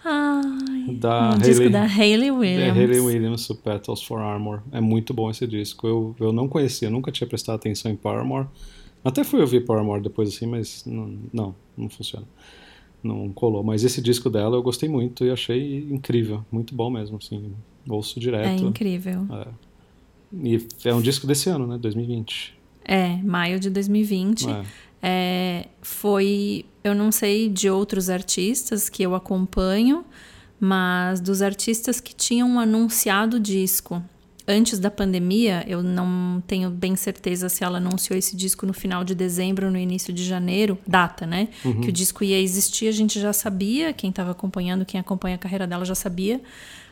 [0.04, 2.78] Ai, Da um disco Hayley- da Hayley Da Williams.
[2.78, 4.62] Hayley Williams, o Petals for Armor.
[4.72, 5.88] É muito bom esse disco.
[5.88, 8.48] Eu, eu não conhecia, nunca tinha prestado atenção em Paramore.
[9.04, 12.26] Até fui ouvir Paramore depois assim, mas não, não, não funciona.
[13.04, 13.64] Não colou.
[13.64, 16.46] Mas esse disco dela eu gostei muito e achei incrível.
[16.52, 17.54] Muito bom mesmo, assim.
[17.88, 18.64] Ouço É direto.
[18.64, 19.26] incrível.
[20.34, 21.78] E é um disco desse ano, né?
[21.78, 22.58] 2020.
[22.84, 24.50] É, maio de 2020.
[24.50, 24.64] É.
[25.02, 30.04] É, foi, eu não sei de outros artistas que eu acompanho,
[30.60, 34.04] mas dos artistas que tinham anunciado o disco
[34.50, 39.04] antes da pandemia, eu não tenho bem certeza se ela anunciou esse disco no final
[39.04, 41.50] de dezembro ou no início de janeiro, data, né?
[41.64, 41.82] Uhum.
[41.82, 45.38] Que o disco ia existir, a gente já sabia, quem estava acompanhando, quem acompanha a
[45.38, 46.42] carreira dela já sabia,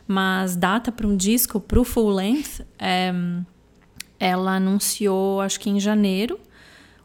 [0.07, 3.11] mas data para um disco, para o full length, é,
[4.19, 6.39] ela anunciou, acho que em janeiro,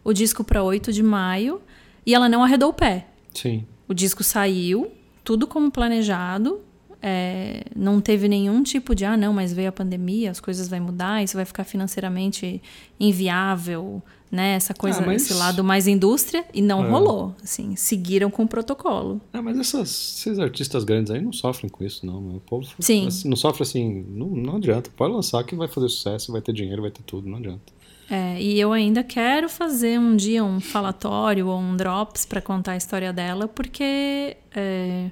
[0.04, 1.62] o disco para 8 de maio,
[2.04, 3.06] e ela não arredou o pé.
[3.32, 3.64] Sim.
[3.88, 4.92] O disco saiu,
[5.24, 6.60] tudo como planejado,
[7.02, 10.80] é, não teve nenhum tipo de, ah, não, mas veio a pandemia, as coisas vão
[10.80, 12.62] mudar, isso vai ficar financeiramente
[13.00, 14.00] inviável,
[14.30, 14.54] né?
[14.54, 15.22] Essa coisa, ah, mas...
[15.22, 16.88] esse lado mais indústria, e não é.
[16.88, 17.34] rolou.
[17.42, 19.20] Assim, seguiram com o protocolo.
[19.32, 22.36] Ah, mas essas, esses artistas grandes aí não sofrem com isso, não.
[22.36, 23.08] O povo Sim.
[23.08, 24.88] Assim, não sofre assim, não, não adianta.
[24.96, 27.72] Pode lançar que vai fazer sucesso, vai ter dinheiro, vai ter tudo, não adianta.
[28.08, 32.72] É, e eu ainda quero fazer um dia um falatório ou um drops para contar
[32.72, 35.10] a história dela, porque é,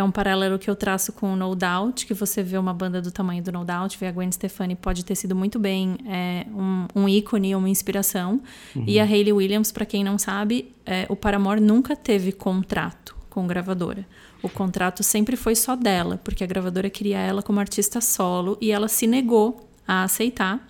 [0.00, 3.00] é um paralelo que eu traço com o No Doubt, que você vê uma banda
[3.00, 6.46] do tamanho do No Doubt, vê a Gwen Stefani pode ter sido muito bem é,
[6.50, 8.40] um, um ícone, uma inspiração.
[8.74, 8.84] Uhum.
[8.86, 13.46] E a Hayley Williams, para quem não sabe, é, o Paramore nunca teve contrato com
[13.46, 14.06] gravadora.
[14.42, 18.72] O contrato sempre foi só dela, porque a gravadora queria ela como artista solo e
[18.72, 20.66] ela se negou a aceitar.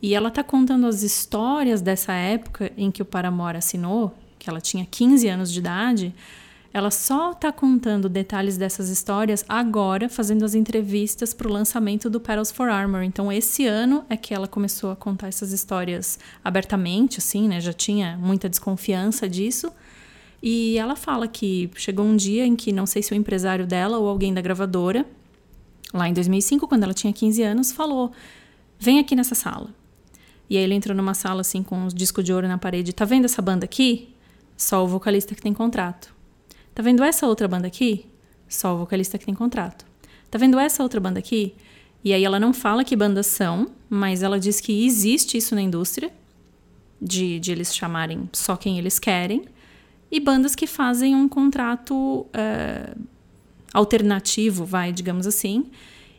[0.00, 4.60] E ela tá contando as histórias dessa época em que o Paramore assinou, que ela
[4.60, 6.14] tinha 15 anos de idade,
[6.72, 12.20] ela só está contando detalhes dessas histórias agora, fazendo as entrevistas para o lançamento do
[12.20, 13.02] Petals for Armor.
[13.02, 17.60] Então, esse ano é que ela começou a contar essas histórias abertamente, assim, né?
[17.60, 19.72] Já tinha muita desconfiança disso.
[20.42, 23.98] E ela fala que chegou um dia em que, não sei se o empresário dela
[23.98, 25.06] ou alguém da gravadora,
[25.92, 28.12] lá em 2005, quando ela tinha 15 anos, falou:
[28.78, 29.74] vem aqui nessa sala.
[30.50, 32.92] E aí ele entrou numa sala assim com uns discos de ouro na parede.
[32.92, 34.14] Tá vendo essa banda aqui?
[34.56, 36.17] Só o vocalista que tem contrato.
[36.78, 38.06] Tá vendo essa outra banda aqui?
[38.48, 39.84] Só o vocalista que tem contrato.
[40.30, 41.56] Tá vendo essa outra banda aqui?
[42.04, 45.60] E aí ela não fala que bandas são, mas ela diz que existe isso na
[45.60, 46.08] indústria,
[47.02, 49.46] de, de eles chamarem só quem eles querem,
[50.08, 53.02] e bandas que fazem um contrato uh,
[53.74, 55.72] alternativo, vai, digamos assim.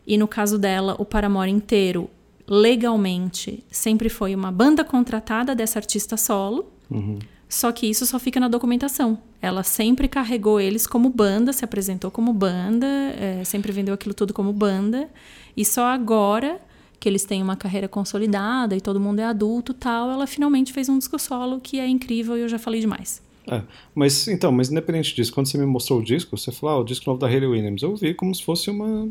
[0.06, 2.10] E no caso dela, o Paramore inteiro,
[2.46, 6.70] legalmente, sempre foi uma banda contratada dessa artista solo.
[6.92, 7.18] Uhum.
[7.50, 9.18] Só que isso só fica na documentação.
[9.42, 14.36] Ela sempre carregou eles como banda, se apresentou como banda, é, sempre vendeu aquilo tudo
[14.36, 15.10] como banda.
[15.58, 16.62] E só agora
[17.00, 20.90] que eles têm uma carreira consolidada e todo mundo é adulto tal, ela finalmente fez
[20.90, 23.22] um disco solo que é incrível e eu já falei demais.
[23.48, 23.64] É,
[23.96, 26.84] mas então, mas independente disso, quando você me mostrou o disco, você falou, ah, o
[26.84, 29.10] disco novo da Hayley Williams, eu vi como se fosse uma.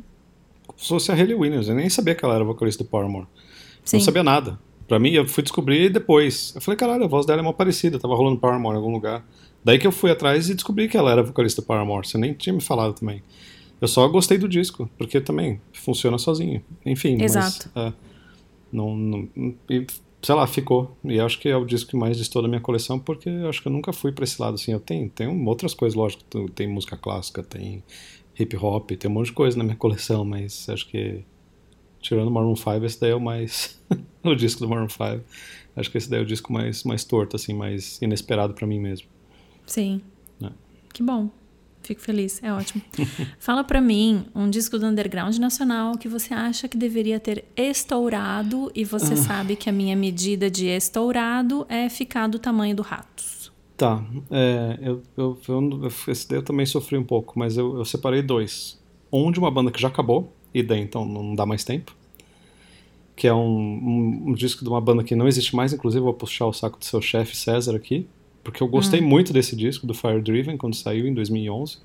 [0.65, 3.27] Como se fosse a Hayley Williams, eu nem sabia que ela era vocalista do Paramore.
[3.85, 3.97] Sim.
[3.97, 4.61] Não sabia nada.
[4.89, 6.53] Pra mim, eu fui descobrir depois.
[6.55, 9.23] Eu falei, caralho, a voz dela é uma parecida, tava rolando Paramore em algum lugar.
[9.63, 12.09] Daí que eu fui atrás e descobri que ela era vocalista do Paramore.
[12.09, 13.23] Você nem tinha me falado também.
[13.81, 16.63] Eu só gostei do disco, porque também funciona sozinho.
[16.87, 17.71] Enfim, Exato.
[17.75, 17.87] mas.
[17.87, 17.93] É,
[18.73, 19.29] não, não,
[19.69, 19.87] e,
[20.23, 20.97] sei lá, ficou.
[21.05, 23.69] E acho que é o disco que mais distou da minha coleção, porque acho que
[23.69, 24.73] eu nunca fui pra esse lado assim.
[24.73, 26.25] Eu tenho, tenho outras coisas, lógico.
[26.55, 27.85] Tem música clássica, tem
[28.39, 31.25] hip hop, tem um monte de coisa na minha coleção, mas acho que
[32.01, 33.81] Tirando o Maroon 5, esse daí é o mais.
[34.23, 35.21] o disco do Maroon 5.
[35.77, 38.81] Acho que esse daí é o disco mais, mais torto, assim, mais inesperado para mim
[38.81, 39.09] mesmo.
[39.67, 40.01] Sim.
[40.43, 40.51] É.
[40.93, 41.31] Que bom.
[41.83, 42.83] Fico feliz, é ótimo.
[43.39, 48.71] Fala para mim um disco do underground nacional que você acha que deveria ter estourado
[48.75, 49.17] e você ah.
[49.17, 53.51] sabe que a minha medida de estourado é ficar do tamanho do Ratos.
[53.77, 57.85] Tá, é, eu, eu, eu, esse daí eu também sofri um pouco, mas eu, eu
[57.85, 58.79] separei dois.
[59.11, 61.95] Um de uma banda que já acabou, e daí então não dá mais tempo.
[63.15, 66.15] Que é um, um, um, disco de uma banda que não existe mais, inclusive vou
[66.15, 68.07] puxar o saco do seu chefe César aqui,
[68.45, 69.09] porque eu gostei hum.
[69.09, 71.79] muito desse disco, do Fire Driven, quando saiu em 2011,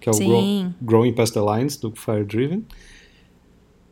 [0.00, 2.64] que é o Grow, Growing Past the Lines, do Fire Driven.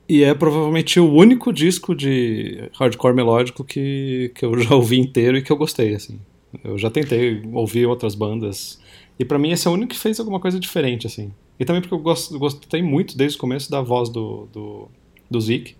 [0.08, 5.36] E é provavelmente o único disco de hardcore melódico que, que eu já ouvi inteiro
[5.36, 6.18] e que eu gostei, assim.
[6.64, 8.80] Eu já tentei ouvir outras bandas,
[9.18, 11.30] e para mim esse é o único que fez alguma coisa diferente, assim.
[11.58, 14.88] E também porque eu gosto, gostei muito desde o começo da voz do, do,
[15.30, 15.76] do Zeke.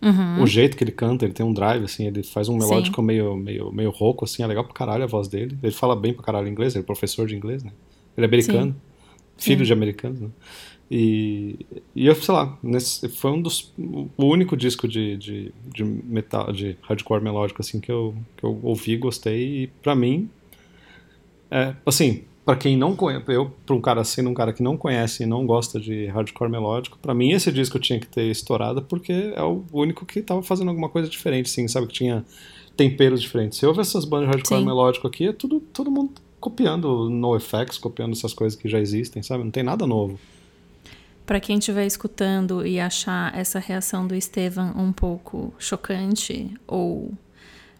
[0.00, 0.42] Uhum.
[0.42, 3.36] O jeito que ele canta, ele tem um drive, assim, ele faz um melódico meio,
[3.36, 5.58] meio, meio rouco, assim, é legal pra caralho a voz dele.
[5.60, 7.72] Ele fala bem pra caralho inglês, ele é professor de inglês, né?
[8.16, 8.76] Ele é americano,
[9.36, 9.44] Sim.
[9.44, 9.66] filho Sim.
[9.66, 10.28] de americanos, né?
[10.90, 13.74] E, e eu, sei lá, nesse, foi um dos.
[14.16, 18.58] O único disco de, de, de metal, de hardcore melódico, assim, que eu, que eu
[18.62, 20.30] ouvi, gostei, e pra mim.
[21.50, 24.74] É, assim, para quem não conhece, eu, para um cara assim, um cara que não
[24.74, 28.80] conhece e não gosta de hardcore melódico, para mim esse disco tinha que ter estourado
[28.80, 31.88] porque é o único que tava fazendo alguma coisa diferente, assim, sabe?
[31.88, 32.24] Que tinha
[32.74, 33.58] temperos diferentes.
[33.58, 34.64] Se houve essas bandas de hardcore Sim.
[34.66, 39.44] melódico aqui, é tudo, todo mundo copiando NoFX, copiando essas coisas que já existem, sabe?
[39.44, 40.18] Não tem nada novo.
[41.26, 47.12] Para quem estiver escutando e achar essa reação do Estevam um pouco chocante ou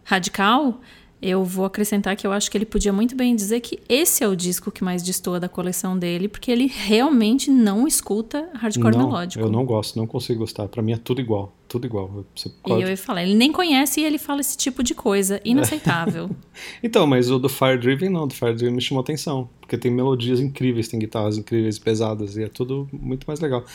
[0.03, 0.79] radical,
[1.21, 4.27] eu vou acrescentar que eu acho que ele podia muito bem dizer que esse é
[4.27, 9.07] o disco que mais destoa da coleção dele, porque ele realmente não escuta hardcore não,
[9.07, 9.43] melódico.
[9.43, 10.67] Eu não gosto, não consigo gostar.
[10.67, 12.25] Para mim é tudo igual, tudo igual.
[12.35, 12.81] Você pode...
[12.81, 16.29] E eu ia falar, ele nem conhece e ele fala esse tipo de coisa, inaceitável.
[16.81, 19.91] então, mas o do Fire Driven não, do Fire Driven me chamou atenção, porque tem
[19.91, 23.65] melodias incríveis, tem guitarras incríveis, pesadas, e é tudo muito mais legal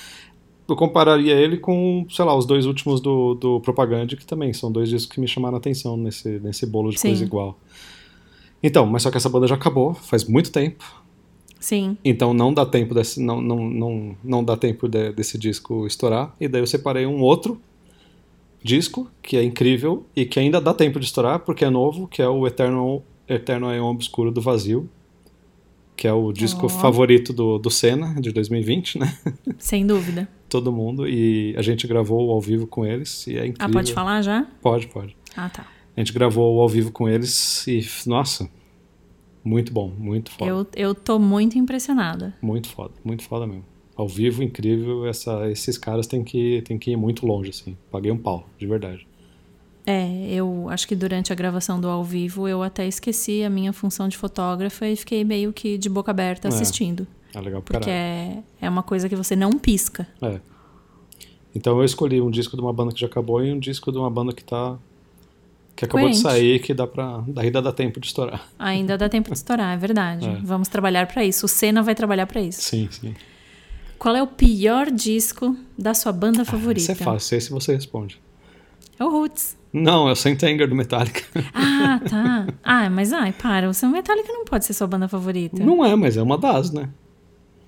[0.69, 4.73] eu compararia ele com, sei lá, os dois últimos do, do Propaganda, que também são
[4.73, 7.09] dois discos que me chamaram a atenção nesse, nesse bolo de Sim.
[7.09, 7.59] coisa igual.
[8.62, 10.85] Então, mas só que essa banda já acabou, faz muito tempo.
[11.61, 11.97] Sim.
[12.05, 16.35] Então não dá tempo desse, não, não, não, não dá tempo de, desse disco estourar.
[16.41, 17.61] E daí eu separei um outro
[18.62, 22.23] disco que é incrível e que ainda dá tempo de estourar porque é novo, que
[22.23, 24.89] é o Eternal, Eternal Aeon Obscuro do Vazio
[25.97, 26.69] que é o disco oh.
[26.69, 29.19] favorito do, do Senna, de 2020, né?
[29.59, 30.29] Sem dúvida.
[30.49, 31.09] Todo mundo.
[31.09, 33.67] E a gente gravou ao vivo com eles e é incrível.
[33.67, 34.47] Ah, pode falar já?
[34.61, 35.17] Pode, pode.
[35.37, 35.67] Ah, tá.
[35.97, 38.49] A gente gravou ao vivo com eles e, nossa,
[39.45, 40.51] muito bom, muito foda.
[40.51, 42.35] Eu, eu tô muito impressionada.
[42.43, 43.65] Muito foda, muito foda mesmo.
[43.95, 45.07] Ao vivo, incrível.
[45.07, 47.77] Essa, esses caras têm que, têm que ir muito longe, assim.
[47.93, 49.07] Paguei um pau, de verdade.
[49.87, 53.72] É, eu acho que durante a gravação do ao vivo eu até esqueci a minha
[53.72, 56.51] função de fotógrafa e fiquei meio que de boca aberta é.
[56.51, 57.07] assistindo.
[57.35, 60.07] É, é legal pra Porque é, é uma coisa que você não pisca.
[60.22, 60.41] É.
[61.55, 63.99] Então eu escolhi um disco de uma banda que já acabou e um disco de
[63.99, 64.76] uma banda que tá.
[65.76, 66.16] que acabou Coente.
[66.16, 67.22] de sair, que dá pra.
[67.37, 68.49] ainda dá tempo de estourar.
[68.59, 70.26] Ainda dá tempo de estourar, é verdade.
[70.26, 70.41] É.
[70.43, 71.45] Vamos trabalhar para isso.
[71.45, 72.62] O Senna vai trabalhar para isso.
[72.62, 73.14] Sim, sim.
[73.99, 76.91] Qual é o pior disco da sua banda favorita?
[76.91, 78.24] Ah, isso é fácil, esse você responde.
[78.99, 79.57] É o Roots.
[79.73, 81.23] Não, é o Saint Anger do Metallica.
[81.87, 82.47] Ah, tá.
[82.63, 85.63] Ah, mas ai, para, o Metallica não pode ser sua banda favorita.
[85.63, 86.89] Não é, mas é uma das, né?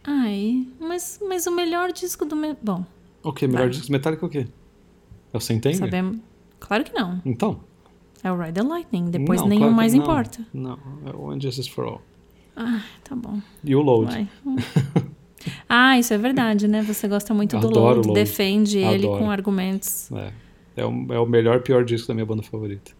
[0.02, 2.34] Ai, mas, mas o melhor disco do.
[2.34, 2.56] Me...
[2.62, 2.84] Bom.
[3.22, 3.46] O que?
[3.46, 3.70] Melhor vai.
[3.70, 4.46] disco do Metallica é o quê?
[5.32, 5.78] É o Saint Anger?
[5.78, 6.18] Sabemos.
[6.58, 7.20] Claro que não.
[7.24, 7.60] Então.
[8.22, 10.02] É o Ride the Lightning, depois não, nenhum claro mais não.
[10.02, 10.46] importa.
[10.52, 12.02] Não, é o Injustice for All.
[12.56, 13.40] Ah, tá bom.
[13.62, 14.10] E o Load.
[14.10, 14.28] Vai.
[15.68, 16.82] ah, isso é verdade, né?
[16.82, 18.94] Você gosta muito do Load, Load, defende Adoro.
[18.94, 20.10] ele com argumentos.
[20.12, 20.32] É.
[20.76, 22.92] É o, é o melhor pior disco da minha banda favorita.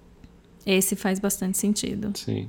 [0.65, 2.13] Esse faz bastante sentido.
[2.15, 2.49] Sim.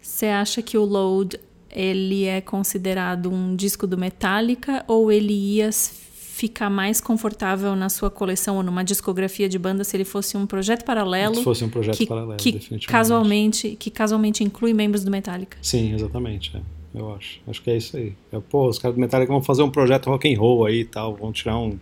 [0.00, 1.38] Você acha que o Load
[1.70, 8.10] ele é considerado um disco do Metallica ou ele ia ficar mais confortável na sua
[8.10, 11.36] coleção ou numa discografia de banda se ele fosse um projeto paralelo?
[11.36, 12.88] Se fosse um projeto que, paralelo, que definitivamente.
[12.88, 15.56] Casualmente, que casualmente inclui membros do Metallica.
[15.62, 16.56] Sim, exatamente.
[16.56, 16.60] É.
[16.98, 17.40] Eu acho.
[17.46, 18.12] Acho que é isso aí.
[18.32, 20.84] É, pô, os caras do Metallica vão fazer um projeto rock and roll aí e
[20.84, 21.78] tal, vão tirar um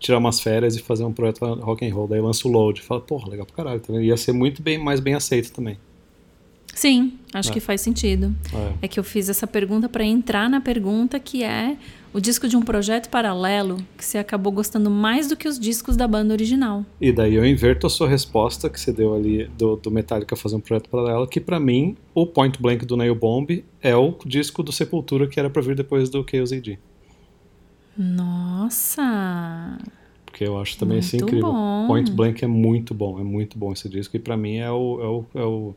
[0.00, 2.08] tirar umas férias e fazer um projeto rock and roll.
[2.08, 2.80] Daí lança o load.
[2.80, 3.80] Fala, porra, legal pra caralho.
[3.80, 5.78] Tá Ia ser muito bem, mais bem aceito também.
[6.74, 7.52] Sim, acho é.
[7.52, 8.34] que faz sentido.
[8.54, 8.86] É.
[8.86, 8.88] é.
[8.88, 11.76] que eu fiz essa pergunta para entrar na pergunta que é
[12.12, 15.96] o disco de um projeto paralelo que você acabou gostando mais do que os discos
[15.96, 16.84] da banda original.
[17.00, 20.56] E daí eu inverto a sua resposta que você deu ali do, do Metallica fazer
[20.56, 24.62] um projeto paralelo, que para mim o Point Blank do Nail Bomb é o disco
[24.62, 26.78] do Sepultura que era para vir depois do Chaos AD.
[27.96, 29.78] Nossa!
[30.24, 31.52] Porque eu acho também assim incrível.
[31.52, 31.86] Bom.
[31.86, 34.16] Point Blank é muito bom, é muito bom esse disco.
[34.16, 35.74] E para mim é o, é o, é o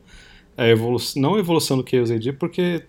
[0.56, 2.84] é a evolução, não a evolução do Chaos AD, porque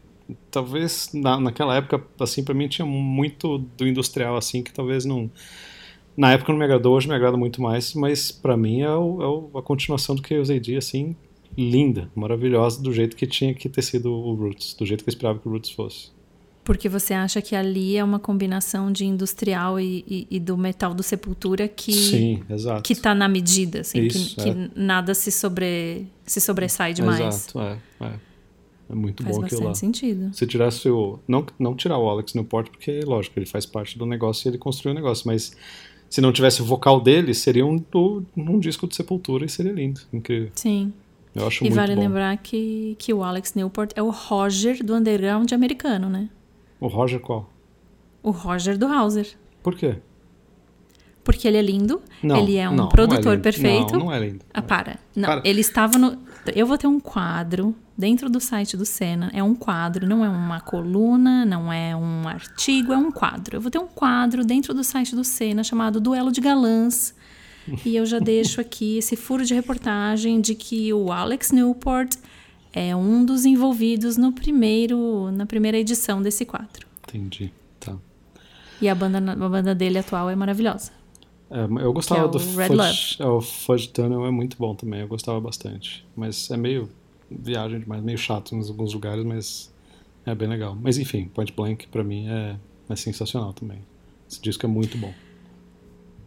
[0.51, 5.30] talvez na, naquela época, assim, para mim tinha muito do industrial, assim, que talvez não.
[6.15, 9.21] Na época não me agradou, hoje me agrada muito mais, mas para mim é, o,
[9.21, 11.15] é o, a continuação do Chaos AD, assim,
[11.57, 15.11] linda, maravilhosa, do jeito que tinha que ter sido o Roots, do jeito que eu
[15.11, 16.14] esperava que o Roots fosse.
[16.66, 20.95] Porque você acha que ali é uma combinação de industrial e, e, e do metal
[20.95, 22.43] do Sepultura que Sim,
[22.84, 24.53] que está na medida, assim, Isso, que, é.
[24.53, 27.20] que, nada se sobre se sobressai demais.
[27.20, 28.13] Exato, é, é.
[28.89, 29.68] É muito faz bom aquilo lá.
[29.68, 30.34] Faz bastante sentido.
[30.34, 34.05] Se tirasse o não não tirar o Alex Newport porque lógico ele faz parte do
[34.07, 35.55] negócio e ele construiu o negócio, mas
[36.09, 37.84] se não tivesse o vocal dele seria um,
[38.36, 40.49] um disco de Sepultura e seria lindo, incrível.
[40.55, 40.91] Sim.
[41.36, 42.01] Eu acho e muito vale bom.
[42.01, 46.30] lembrar que, que o Alex Newport é o Roger do underground americano, né?
[46.86, 47.49] O Roger qual?
[48.21, 49.36] O Roger do Hauser.
[49.63, 49.95] Por quê?
[51.23, 53.93] Porque ele é lindo, não, ele é um não, produtor não é perfeito.
[53.93, 54.45] Não, não é lindo.
[54.53, 54.99] Ah, para.
[55.15, 55.41] Não, para.
[55.43, 56.15] ele estava no.
[56.55, 59.31] Eu vou ter um quadro dentro do site do Senna.
[59.33, 63.57] É um quadro, não é uma coluna, não é um artigo, é um quadro.
[63.57, 67.15] Eu vou ter um quadro dentro do site do Senna chamado Duelo de Galãs.
[67.83, 72.15] e eu já deixo aqui esse furo de reportagem de que o Alex Newport
[72.76, 76.86] é um dos envolvidos no primeiro, na primeira edição desse quadro.
[77.07, 77.95] Entendi, tá.
[78.82, 80.91] E a banda, a banda dele atual é maravilhosa.
[81.49, 83.15] É, eu gostava é do Red Fudge, Love.
[83.19, 86.05] É, o Fudge Tunnel é muito bom também, eu gostava bastante.
[86.15, 86.89] Mas é meio
[87.32, 89.73] viagem demais, meio chato em alguns lugares, mas
[90.26, 90.78] é bem legal.
[90.80, 92.57] Mas enfim, Point Blank pra mim é,
[92.89, 93.80] é sensacional também.
[94.30, 95.13] Esse disco é muito bom.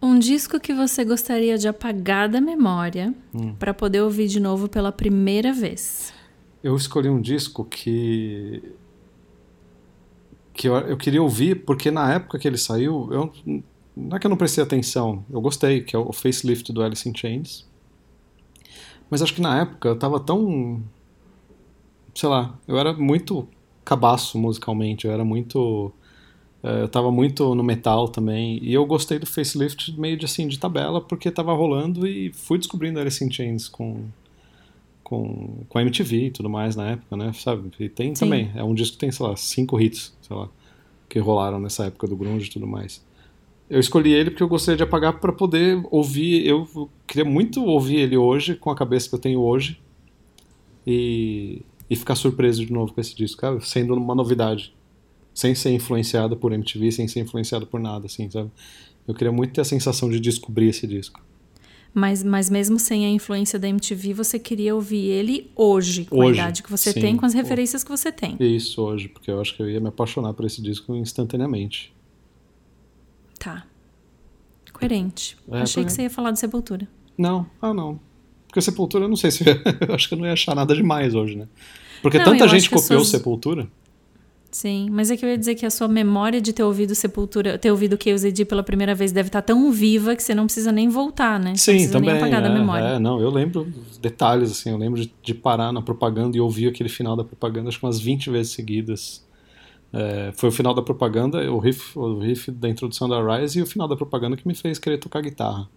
[0.00, 3.54] Um disco que você gostaria de apagar da memória Hum.
[3.58, 6.16] para poder ouvir de novo pela primeira vez.
[6.62, 8.62] Eu escolhi um disco que
[10.52, 13.32] que eu, eu queria ouvir porque na época que ele saiu, eu
[13.96, 17.08] não é que eu não prestei atenção, eu gostei, que é o Facelift do Alice
[17.08, 17.64] in Chains.
[19.08, 20.82] Mas acho que na época eu tava tão
[22.14, 23.48] sei lá, eu era muito
[23.84, 25.92] cabaço musicalmente, eu era muito
[26.62, 30.48] eh, eu tava muito no metal também, e eu gostei do Facelift meio de assim,
[30.48, 34.06] de tabela, porque tava rolando e fui descobrindo Alice in Chains com
[35.08, 37.32] com, com a MTV e tudo mais na época, né?
[37.32, 37.70] Sabe?
[37.80, 38.26] E tem Sim.
[38.26, 38.52] também.
[38.54, 40.50] É um disco que tem, sei lá, cinco hits, sei lá,
[41.08, 43.02] que rolaram nessa época do grunge e tudo mais.
[43.70, 46.46] Eu escolhi ele porque eu gostaria de apagar para poder ouvir.
[46.46, 49.80] Eu queria muito ouvir ele hoje, com a cabeça que eu tenho hoje,
[50.86, 54.74] e, e ficar surpreso de novo com esse disco, cara, sendo uma novidade.
[55.32, 58.50] Sem ser influenciado por MTV, sem ser influenciado por nada, assim, sabe?
[59.06, 61.22] Eu queria muito ter a sensação de descobrir esse disco.
[61.94, 66.38] Mas, mas mesmo sem a influência da MTV, você queria ouvir ele hoje, com Hoje,
[66.40, 67.00] a idade que você sim.
[67.00, 68.36] tem, com as referências que você tem.
[68.38, 71.92] Isso hoje, porque eu acho que eu ia me apaixonar por esse disco instantaneamente.
[73.38, 73.64] Tá.
[74.72, 75.36] Coerente.
[75.50, 76.86] É, Achei que você ia falar de Sepultura.
[77.16, 77.98] Não, ah não.
[78.46, 79.44] Porque Sepultura, eu não sei se
[79.88, 81.48] eu acho que eu não ia achar nada demais hoje, né?
[82.00, 83.68] Porque Não, tanta gente copiou suas- Sepultura.
[84.50, 87.58] Sim, mas é que eu ia dizer que a sua memória de ter ouvido Sepultura,
[87.58, 90.88] ter ouvido KOZD pela primeira vez deve estar tão viva que você não precisa nem
[90.88, 91.50] voltar, né?
[91.50, 92.10] Não Sim, também.
[92.10, 92.84] nem apagar da é, memória.
[92.84, 96.40] é, não, eu lembro os detalhes, assim, eu lembro de, de parar na propaganda e
[96.40, 99.26] ouvir aquele final da propaganda, acho que umas 20 vezes seguidas.
[99.92, 103.62] É, foi o final da propaganda, o riff, o riff da introdução da Rise e
[103.62, 105.68] o final da propaganda que me fez querer tocar guitarra.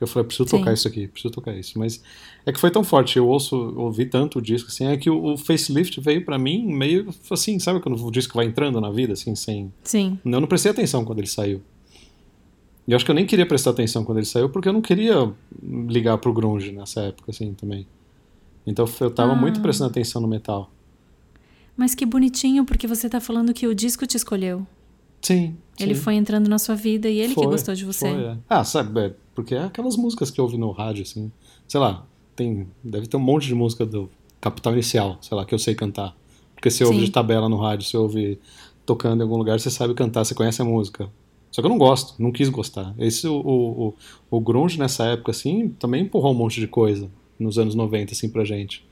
[0.00, 0.56] Que eu falei, preciso Sim.
[0.60, 1.78] tocar isso aqui, preciso tocar isso.
[1.78, 2.02] Mas
[2.46, 5.34] é que foi tão forte, eu ouço, ouvi tanto o disco, assim, é que o,
[5.34, 9.12] o facelift veio pra mim meio assim, sabe quando o disco vai entrando na vida,
[9.12, 9.70] assim, sem.
[9.84, 11.60] Sim, Eu não prestei atenção quando ele saiu.
[12.88, 14.80] E eu acho que eu nem queria prestar atenção quando ele saiu, porque eu não
[14.80, 15.30] queria
[15.62, 17.86] ligar pro grunge nessa época, assim, também.
[18.66, 19.36] Então eu tava Ah.
[19.36, 20.70] muito prestando atenção no metal.
[21.76, 24.66] mas que bonitinho, porque você tá falando que o disco te escolheu.
[25.20, 25.56] Sim.
[25.78, 26.00] Ele sim.
[26.00, 28.10] foi entrando na sua vida e ele que Foi, gostou de você.
[28.10, 28.36] foi, é.
[28.48, 31.30] Ah, sabe, é, porque é aquelas músicas que eu ouvi no rádio, assim.
[31.66, 32.04] Sei lá,
[32.36, 34.10] tem, deve ter um monte de música do
[34.40, 36.14] Capital Inicial, sei lá, que eu sei cantar.
[36.54, 38.38] Porque se ouve de tabela no rádio, se ouve
[38.84, 41.08] tocando em algum lugar, você sabe cantar, você conhece a música.
[41.50, 42.94] Só que eu não gosto, não quis gostar.
[42.98, 43.94] Esse, o, o, o,
[44.30, 48.28] o grunge nessa época, assim, também empurrou um monte de coisa nos anos 90, assim,
[48.28, 48.84] pra gente.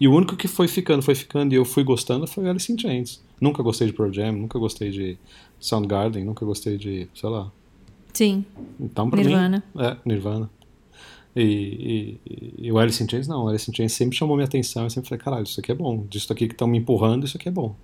[0.00, 2.76] E o único que foi ficando, foi ficando e eu fui gostando foi Alice in
[2.76, 3.22] Chains.
[3.40, 5.16] Nunca gostei de Pearl Jam, nunca gostei de
[5.66, 7.50] Soundgarden, nunca gostei de, sei lá,
[8.12, 8.44] Sim,
[8.78, 9.62] então, pra Nirvana.
[9.74, 9.82] mim.
[9.82, 10.50] É, Nirvana.
[11.34, 13.44] E, e, e- o Alice in Chains, não.
[13.44, 14.82] O Alice in Chains sempre chamou minha atenção.
[14.82, 16.04] Eu sempre falei, caralho, isso aqui é bom.
[16.10, 17.74] Disso aqui que estão me empurrando, isso aqui é bom.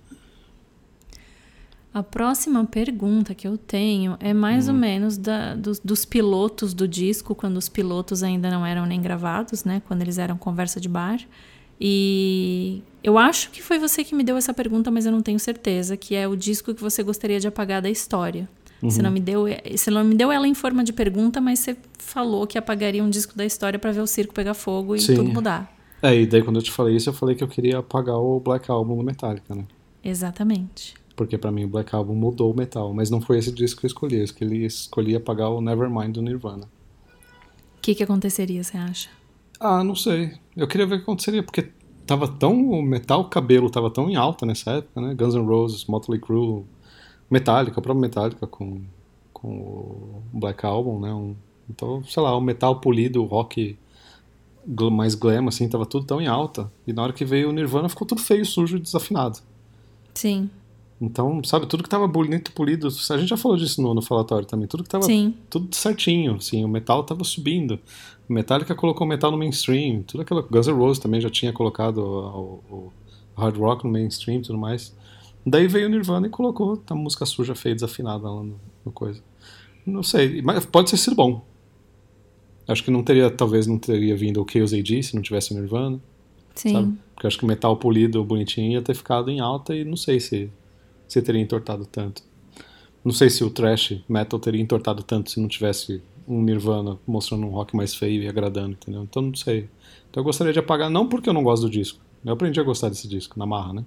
[1.91, 4.73] A próxima pergunta que eu tenho é mais Hum.
[4.73, 9.01] ou menos da- dos, dos pilotos do disco, quando os pilotos ainda não eram nem
[9.01, 9.81] gravados, né?
[9.87, 11.19] Quando eles eram conversa de bar.
[11.79, 15.39] E eu acho que foi você que me deu essa pergunta, mas eu não tenho
[15.39, 18.49] certeza, que é o disco que você gostaria de apagar da história.
[18.81, 18.89] Uhum.
[18.89, 21.77] Você, não me deu, você não me deu ela em forma de pergunta, mas você
[21.97, 25.15] falou que apagaria um disco da história para ver o circo pegar fogo e Sim.
[25.15, 25.75] tudo mudar.
[26.01, 28.39] É, e daí quando eu te falei isso, eu falei que eu queria apagar o
[28.39, 29.65] Black Album do Metallica, né?
[30.03, 30.93] Exatamente.
[31.15, 32.93] Porque pra mim o Black Album mudou o metal.
[32.93, 34.17] Mas não foi esse disco que eu escolhi.
[34.19, 36.63] Eu escolhi, escolhi apagar o Nevermind do Nirvana.
[37.77, 39.09] O que, que aconteceria, você acha?
[39.59, 40.33] Ah, não sei.
[40.55, 41.69] Eu queria ver o que aconteceria, porque
[42.05, 42.69] tava tão.
[42.71, 45.13] O metal cabelo tava tão em alta nessa época, né?
[45.13, 46.63] Guns N' Roses, Motley Crue,
[47.29, 48.81] Metallica, o próprio Metallica com,
[49.33, 51.13] com o Black Album, né?
[51.13, 51.35] Um-
[51.69, 53.77] então, sei lá, o metal polido, o rock
[54.91, 56.71] mais glam, assim, tava tudo tão em alta.
[56.87, 59.39] E na hora que veio o Nirvana ficou tudo feio, sujo e desafinado.
[60.13, 60.49] Sim,
[60.99, 64.45] Então, sabe, tudo que tava bonito, polido, a gente já falou disso no, no falatório
[64.45, 65.33] também, tudo que tava sim.
[65.49, 67.79] tudo certinho, assim, o metal tava subindo.
[68.29, 70.43] O Metallica colocou metal no mainstream, tudo aquilo.
[70.49, 72.93] Guns N' Roses também já tinha colocado o, o-
[73.35, 74.95] hard rock no mainstream e tudo mais.
[75.45, 79.21] Daí veio o Nirvana e colocou a música suja, feia, desafinada lá no, no coisa.
[79.85, 81.43] Não sei, mas pode ter sido bom.
[82.67, 85.57] Acho que não teria, talvez não teria vindo o Chaos AD se não tivesse o
[85.59, 85.99] Nirvana,
[86.53, 86.73] Sim.
[86.73, 86.93] sabe?
[87.15, 90.19] Porque acho que o metal polido, bonitinho, ia ter ficado em alta e não sei
[90.19, 90.51] se,
[91.07, 92.21] se teria entortado tanto.
[93.03, 97.45] Não sei se o thrash metal teria entortado tanto se não tivesse um Nirvana mostrando
[97.47, 99.01] um rock mais feio e agradando, entendeu?
[99.01, 99.67] Então não sei.
[100.09, 101.99] Então eu gostaria de apagar, não porque eu não gosto do disco.
[102.23, 103.85] Eu aprendi a gostar desse disco na marra, né?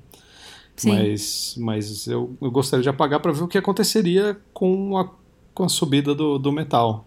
[0.75, 0.91] Sim.
[0.91, 5.09] Mas, mas eu, eu gostaria de apagar para ver o que aconteceria com a,
[5.55, 7.07] com a subida do, do metal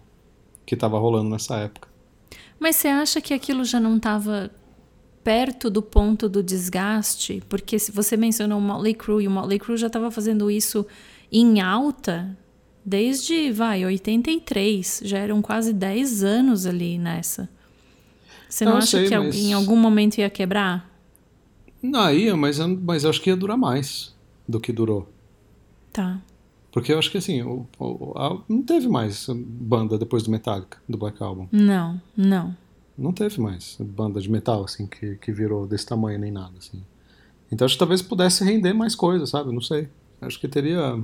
[0.64, 1.88] que estava rolando nessa época.
[2.58, 4.50] Mas você acha que aquilo já não estava
[5.22, 7.42] perto do ponto do desgaste?
[7.48, 10.86] Porque se você mencionou o Motley Crue e o Motley Crue já estava fazendo isso
[11.30, 12.36] em alta
[12.86, 15.02] desde, vai, 83.
[15.04, 17.48] Já eram quase 10 anos ali nessa.
[18.48, 20.88] Você não, Eu acha sei, que mas- em algum momento ia quebrar?
[21.82, 24.14] Não, ia, mas, eu- mas acho que ia durar mais
[24.48, 25.08] do que durou.
[25.92, 26.20] Tá.
[26.70, 30.78] Porque eu acho que assim, o, o- a- não teve mais banda depois do Metallica,
[30.88, 31.48] do Black Album.
[31.50, 32.56] Não, não.
[32.96, 36.82] Não teve mais banda de metal, assim, que, que virou desse tamanho nem nada, assim.
[37.50, 39.52] Então acho que talvez pudesse render mais coisas, sabe?
[39.52, 39.88] Não sei.
[40.20, 40.98] Acho que teria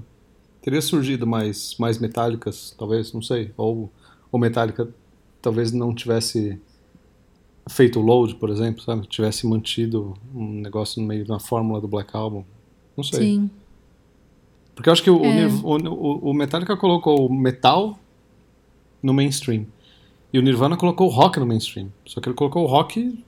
[0.63, 3.53] teria surgido mais, mais metálicas, talvez, não sei.
[3.57, 3.91] Ou
[4.31, 4.89] o Metallica
[5.43, 6.59] talvez não tivesse
[7.69, 9.07] feito o load, por exemplo, sabe?
[9.07, 12.45] Tivesse mantido um negócio no meio da fórmula do Black Album.
[12.97, 13.21] Não sei.
[13.21, 13.51] Sim.
[14.75, 15.47] Porque eu acho que o, É.
[15.47, 17.99] O- o Metallica colocou o metal
[19.03, 19.67] no mainstream.
[20.33, 21.93] E o Nirvana colocou o rock no mainstream.
[22.07, 23.23] Só que ele colocou o rock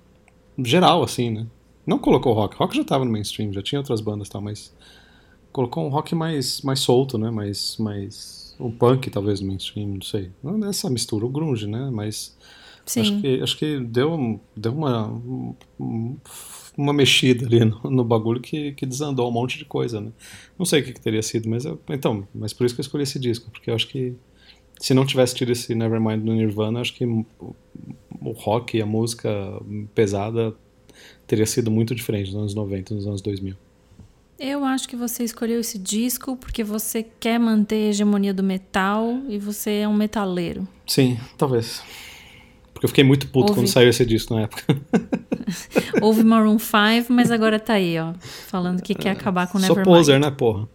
[0.59, 1.47] geral, assim, né?
[1.87, 2.57] Não colocou o rock.
[2.57, 4.75] Rock já tava no mainstream, já tinha outras bandas e tal, mas
[5.55, 7.31] colocou um rock mais, mais solto, né?
[7.31, 8.57] Mais, mais...
[8.59, 10.31] O punk, talvez, no mainstream, não sei.
[10.43, 11.91] Não é essa mistura, o grunge, né?
[11.93, 12.37] Mas
[12.85, 13.01] Sim.
[13.01, 15.09] acho que, acho que deu, deu uma,
[15.81, 16.17] um-
[16.77, 20.11] uma mexida ali no, no bagulho que, que desandou um monte de coisa, né?
[20.59, 22.85] Não sei o que, que teria sido, mas eu, então, mas por isso que eu
[22.85, 24.15] escolhi esse disco, porque eu acho que
[24.81, 27.25] se não tivesse tido esse Nevermind do Nirvana, acho que o,
[28.21, 29.31] o rock e a música
[29.95, 30.55] pesada
[31.27, 33.57] teria sido muito diferente nos anos 90, nos anos 2000.
[34.39, 39.19] Eu acho que você escolheu esse disco porque você quer manter a hegemonia do metal
[39.29, 40.67] e você é um metaleiro.
[40.87, 41.83] Sim, talvez.
[42.73, 43.55] Porque eu fiquei muito puto Ouve.
[43.61, 44.63] quando saiu esse disco na época.
[46.03, 48.13] Houve Maroon 5, mas agora tá aí, ó.
[48.49, 49.85] Falando que quer acabar com Sou Nevermind.
[49.97, 50.69] poser, né, porra?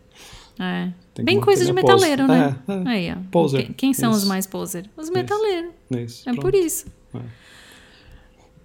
[0.57, 0.89] É.
[1.13, 2.07] Tem Bem coisa de minha pose.
[2.09, 2.55] metaleiro, né?
[2.67, 2.87] É, é.
[2.87, 3.17] Aí, ó.
[3.29, 3.65] Poser.
[3.65, 4.27] Quem, quem são os Isso.
[4.27, 4.89] mais poser?
[4.95, 5.71] Os metaleiros.
[5.93, 6.41] É isso, É pronto.
[6.41, 6.85] por isso.
[7.13, 7.19] É.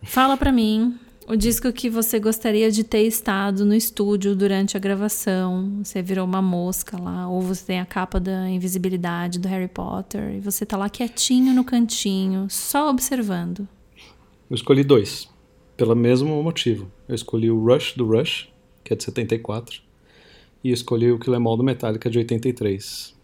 [0.05, 0.97] Fala pra mim
[1.27, 5.81] o disco que você gostaria de ter estado no estúdio durante a gravação.
[5.83, 10.35] Você virou uma mosca lá, ou você tem a capa da invisibilidade do Harry Potter
[10.35, 13.67] e você tá lá quietinho no cantinho, só observando.
[14.51, 15.29] Eu escolhi dois,
[15.77, 16.91] pelo mesmo motivo.
[17.09, 18.49] Eu escolhi o Rush do Rush,
[18.83, 19.83] que é de 74,
[20.63, 23.15] e escolhi o Kill Em All do Metallica de 83.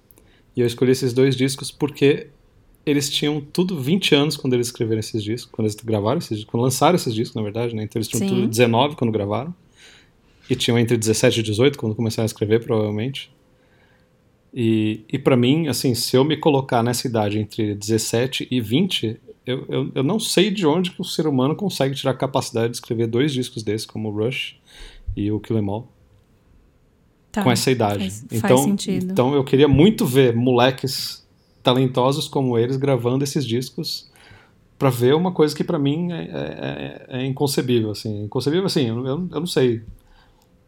[0.57, 2.29] E eu escolhi esses dois discos porque
[2.85, 6.51] eles tinham tudo 20 anos quando eles escreveram esses discos, quando eles gravaram esses discos,
[6.51, 7.85] quando lançaram esses discos, na verdade, né?
[7.85, 8.35] Então eles tinham Sim.
[8.35, 9.55] tudo 19 quando gravaram.
[10.49, 13.31] E tinham entre 17 e 18 quando começaram a escrever, provavelmente.
[14.53, 19.21] E, e para mim, assim, se eu me colocar nessa idade entre 17 e 20,
[19.47, 22.71] eu, eu, eu não sei de onde que o ser humano consegue tirar a capacidade
[22.71, 24.57] de escrever dois discos desses, como o Rush
[25.17, 25.89] e o Kill Em All,
[27.31, 28.01] Tá, com essa idade.
[28.01, 31.20] Faz, então, faz então eu queria muito ver moleques
[31.63, 34.11] talentosos como eles gravando esses discos
[34.79, 38.89] para ver uma coisa que para mim é, é- é- é inconcebível, assim, inconcebível assim,
[38.89, 39.83] eu, eu, não sei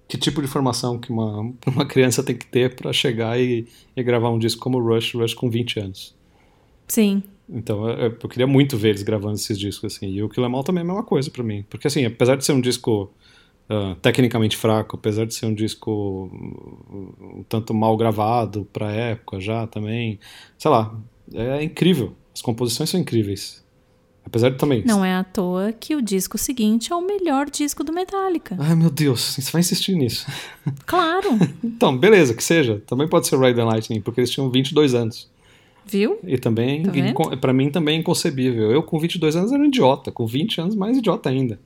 [0.07, 3.67] que tipo de formação que uma, uma criança tem que ter para chegar e,
[3.97, 6.15] e gravar um disco como Rush, Rush com 20 anos.
[6.89, 7.23] Sim.
[7.49, 10.09] Então, eu, eu queria muito ver eles gravando esses discos, assim.
[10.11, 11.65] E o Kill Em All também é a mesma coisa pra mim.
[11.69, 13.11] Porque, assim, apesar de ser um disco
[13.73, 19.67] ah, tecnicamente fraco, apesar de ser um disco um, tanto mal gravado pra época já
[19.67, 20.21] também,
[20.59, 20.95] sei lá,
[21.33, 22.13] é incrível.
[22.35, 23.63] As composições são incríveis.
[24.25, 24.85] Apesar de também...
[24.85, 28.57] Não é à toa que o disco seguinte é o melhor disco do Metallica.
[28.61, 30.27] Ai, meu Deus, você vai insistir nisso.
[30.87, 31.31] Claro,
[31.65, 32.81] Então, beleza, que seja.
[32.87, 35.31] Também pode ser Ride the Lightning, porque eles tinham 22 anos.
[35.87, 36.19] viu?
[36.25, 38.71] E também, Tá pra mim também é inconcebível.
[38.71, 41.59] Eu com 22 anos era um idiota, com 20 anos mais idiota ainda.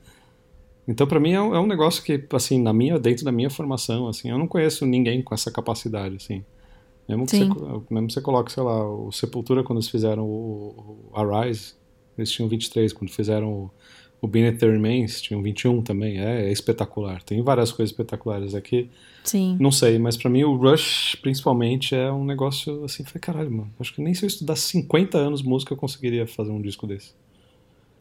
[0.87, 3.51] Então pra mim é um, é um negócio que, assim, na minha, dentro da minha
[3.51, 6.45] formação, assim, eu não conheço ninguém com essa capacidade, assim.
[7.09, 7.45] Mesmo que, você,
[7.91, 11.75] mesmo que você coloque, sei lá, o Sepultura quando eles fizeram o, o Arise,
[12.17, 13.71] eles tinham 23, quando fizeram o,
[14.21, 17.23] o Beneath the Remains, tinham 21 também, é, é espetacular.
[17.23, 18.91] Tem várias coisas espetaculares aqui.
[19.23, 19.57] Sim.
[19.61, 23.73] Não sei, mas pra mim o Rush, principalmente, é um negócio assim, foi caralho, mano.
[23.79, 27.13] Acho que nem se eu estudasse 50 anos música eu conseguiria fazer um disco desse.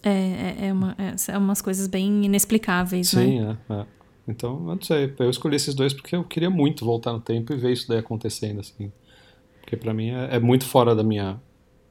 [0.05, 3.23] É, é, é, uma, é, umas coisas bem inexplicáveis, né?
[3.23, 3.85] Sim, é, é.
[4.27, 7.51] Então, eu não sei, eu escolhi esses dois porque eu queria muito voltar no tempo
[7.51, 8.91] e ver isso daí acontecendo, assim.
[9.61, 11.41] Porque pra mim é, é muito fora da minha,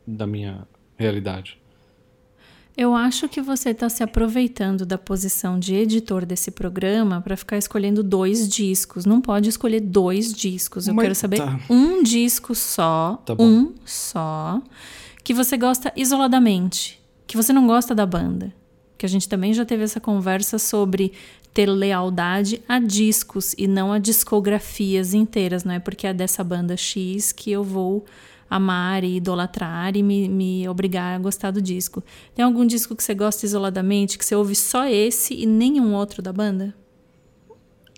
[0.07, 1.59] da minha realidade.
[2.77, 7.57] Eu acho que você está se aproveitando da posição de editor desse programa para ficar
[7.57, 9.07] escolhendo dois discos.
[9.07, 10.89] Não pode escolher dois discos.
[10.89, 11.61] Eu Mas quero saber tá.
[11.71, 14.61] um disco só, Tá um só,
[15.23, 18.53] que você gosta isoladamente, que você não gosta da banda.
[18.97, 21.12] Que a gente também já teve essa conversa sobre
[21.53, 25.64] ter lealdade a discos e não a discografias inteiras.
[25.64, 28.05] Não é porque é dessa banda X que eu vou
[28.49, 32.03] amar e idolatrar e me, me obrigar a gostar do disco.
[32.35, 36.22] Tem algum disco que você gosta isoladamente, que você ouve só esse e nenhum outro
[36.22, 36.75] da banda?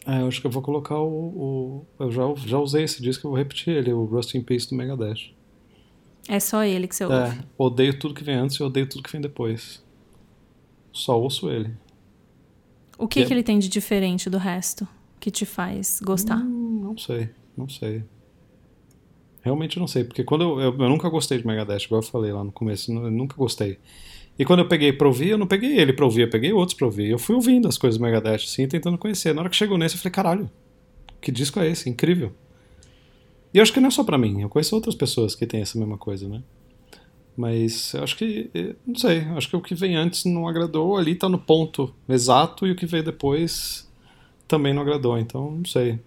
[0.07, 1.09] É, eu acho que eu vou colocar o.
[1.09, 4.68] o- eu já, já usei esse disco, eu vou repetir ele, o Rust in Peace
[4.70, 5.35] do Megadeth.
[6.29, 7.16] É só ele que você ouve.
[7.39, 9.83] É, odeio tudo que vem antes e odeio tudo que vem depois.
[10.93, 11.72] Só ouço ele.
[12.99, 13.24] O que, É.
[13.27, 14.87] que ele tem de diferente do resto
[15.20, 16.39] que te faz gostar?
[16.39, 18.03] Hum, não sei, não sei.
[19.43, 22.33] Realmente não sei, porque quando eu, eu, eu nunca gostei de Megadeth, igual eu falei
[22.33, 23.79] lá no começo, eu nunca gostei.
[24.39, 26.77] E quando eu peguei pra ouvir, eu não peguei ele pra ouvir, eu peguei outros
[26.77, 27.09] pra ouvir.
[27.11, 29.33] Eu fui ouvindo as coisas do Megadeth, assim, tentando conhecer.
[29.33, 30.51] Na hora que chegou nesse, eu falei, caralho,
[31.20, 31.89] que disco é esse?
[31.89, 32.33] Incrível.
[33.55, 35.61] E eu acho que não é só pra mim, eu conheço outras pessoas que têm
[35.62, 36.42] essa mesma coisa, né?
[37.36, 40.97] Mas eu acho que, eh, não sei, acho que o que vem antes não agradou,
[40.97, 43.86] ali tá no ponto exato, e o que veio depois
[44.49, 45.99] também não agradou, então não sei.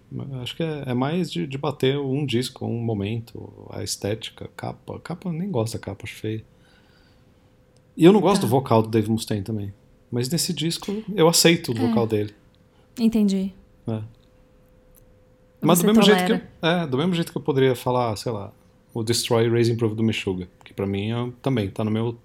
[0.41, 4.99] Acho que é, é mais de, de bater um disco, um momento, a estética, capa.
[5.01, 6.43] Capa nem gosto da capa, acho feia.
[7.97, 8.47] E eu não gosto Tá.
[8.47, 9.73] do vocal do Dave Mustaine também.
[10.09, 11.87] Mas nesse disco eu aceito o É.
[11.87, 12.33] vocal dele.
[12.99, 13.53] Entendi.
[13.85, 14.03] né?
[15.61, 18.51] Mas do mesmo, jeito que é, do mesmo jeito que eu poderia falar, sei lá,
[18.93, 22.17] o Destroy Raising Proof do Meshuggah, que pra mim é, também tá no meu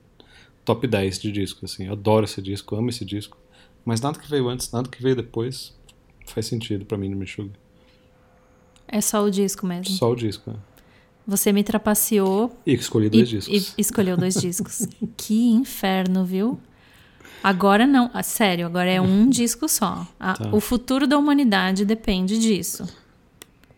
[0.64, 1.86] top 10 de disco, assim.
[1.86, 3.36] Eu adoro esse disco, amo esse disco.
[3.84, 5.74] Mas nada que veio antes, nada que veio depois
[6.26, 7.52] faz sentido pra mim no Meshuggah.
[8.88, 9.94] É só o disco mesmo.
[9.94, 10.56] Só o disco, né?
[11.26, 13.74] Você me trapaceou E escolhi e, dois discos.
[13.76, 14.86] e escolheu dois discos.
[15.16, 16.58] que inferno, viu?
[17.42, 20.06] Agora não, ah, sério, agora é um disco só.
[20.20, 20.50] A- Tá.
[20.54, 22.86] O futuro da humanidade depende disso,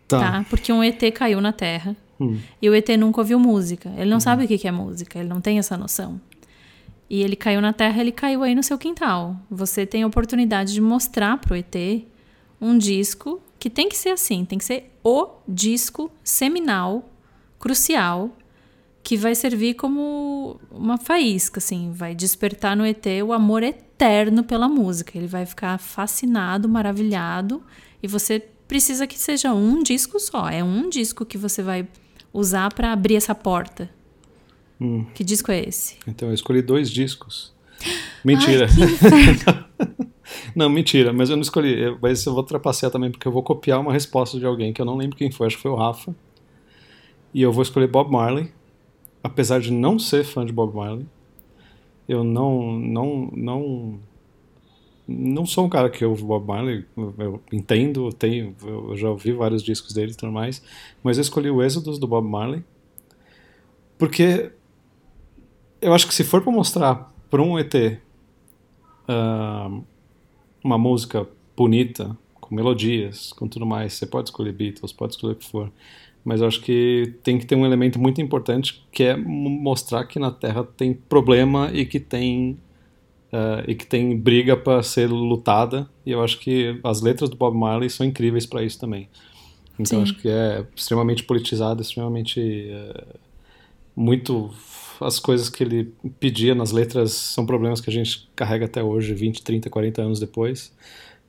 [0.07, 0.45] tá?
[0.49, 2.39] Porque um ET caiu na Terra Hum.
[2.61, 3.91] e o ET nunca ouviu música.
[3.95, 6.19] Ele não sabe o que que é música, ele não tem essa noção.
[7.09, 9.35] E ele caiu na Terra, ele caiu aí no seu quintal.
[9.49, 11.75] Você tem a oportunidade de mostrar pro ET
[12.59, 17.07] um disco que tem que ser assim, tem que ser o disco seminal,
[17.59, 18.31] crucial,
[19.03, 24.67] que vai servir como uma faísca, assim, vai despertar no ET o amor eterno pela
[24.67, 25.17] música.
[25.17, 27.63] Ele vai ficar fascinado, maravilhado,
[28.03, 30.49] e você precisa que seja um disco só.
[30.49, 31.87] É um disco que você vai
[32.33, 33.89] usar para abrir essa porta.
[34.79, 35.05] Hum.
[35.13, 35.95] Que disco é esse?
[36.07, 37.53] Então eu escolhi dois discos.
[38.23, 38.67] Mentira.
[40.55, 41.79] não, mentira, mas eu não escolhi.
[41.79, 44.81] Eu- Mas eu vou trapacear também, porque eu vou copiar uma resposta de alguém que
[44.81, 46.15] eu não lembro quem foi, acho que foi o Rafa.
[47.33, 48.51] E eu vou escolher Bob Marley,
[49.23, 51.05] apesar de não ser fã de Bob Marley.
[52.07, 53.99] Eu não, não, não,
[55.07, 56.85] não sou um cara que ouve Bob Marley.
[57.17, 60.61] Eu, entendo, eu tenho, eu já ouvi vários discos dele e tudo mais,
[61.03, 62.63] mas eu escolhi o Êxodos do Bob Marley,
[63.97, 64.51] porque
[65.81, 67.99] eu acho que se for para mostrar para um ET
[69.07, 69.69] ah,
[70.63, 75.35] uma música bonita, com melodias, com tudo mais, você pode escolher Beatles, pode escolher o
[75.35, 75.71] que for,
[76.23, 80.05] mas eu acho que tem que ter um elemento muito importante que é mo- mostrar
[80.05, 82.57] que na Terra tem problema e que tem
[83.31, 85.89] ah, e que tem briga para ser lutada.
[86.05, 89.09] E eu acho que as letras do Bob Marley são incríveis para isso também.
[89.79, 93.05] Então acho que é extremamente politizado, extremamente eh,
[93.95, 94.51] muito
[94.99, 99.13] as coisas que ele pedia nas letras são problemas que a gente carrega até hoje,
[99.13, 100.75] 20, 30, 40 anos depois.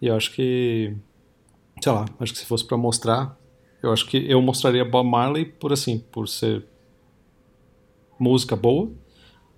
[0.01, 0.95] E eu acho que,
[1.83, 3.39] sei lá, acho que se fosse para mostrar,
[3.83, 6.65] eu acho que eu mostraria Bob Marley por assim, por ser
[8.19, 8.91] música boa,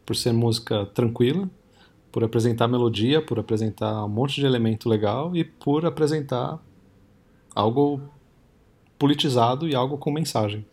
[0.04, 1.48] por ser música tranquila,
[2.10, 6.58] por apresentar melodia, por apresentar um monte de elemento legal e por apresentar
[7.54, 8.00] algo
[8.98, 10.64] politizado e algo com mensagem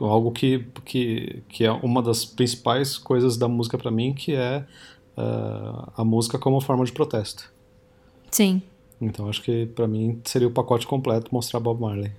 [0.00, 4.64] algo que, que, que é uma das principais coisas da música para mim, que é
[5.16, 7.52] ah, a música como forma de protesto.
[8.30, 8.62] Sim.
[9.00, 12.12] Então acho que para mim seria o pacote completo mostrar Bob Marley.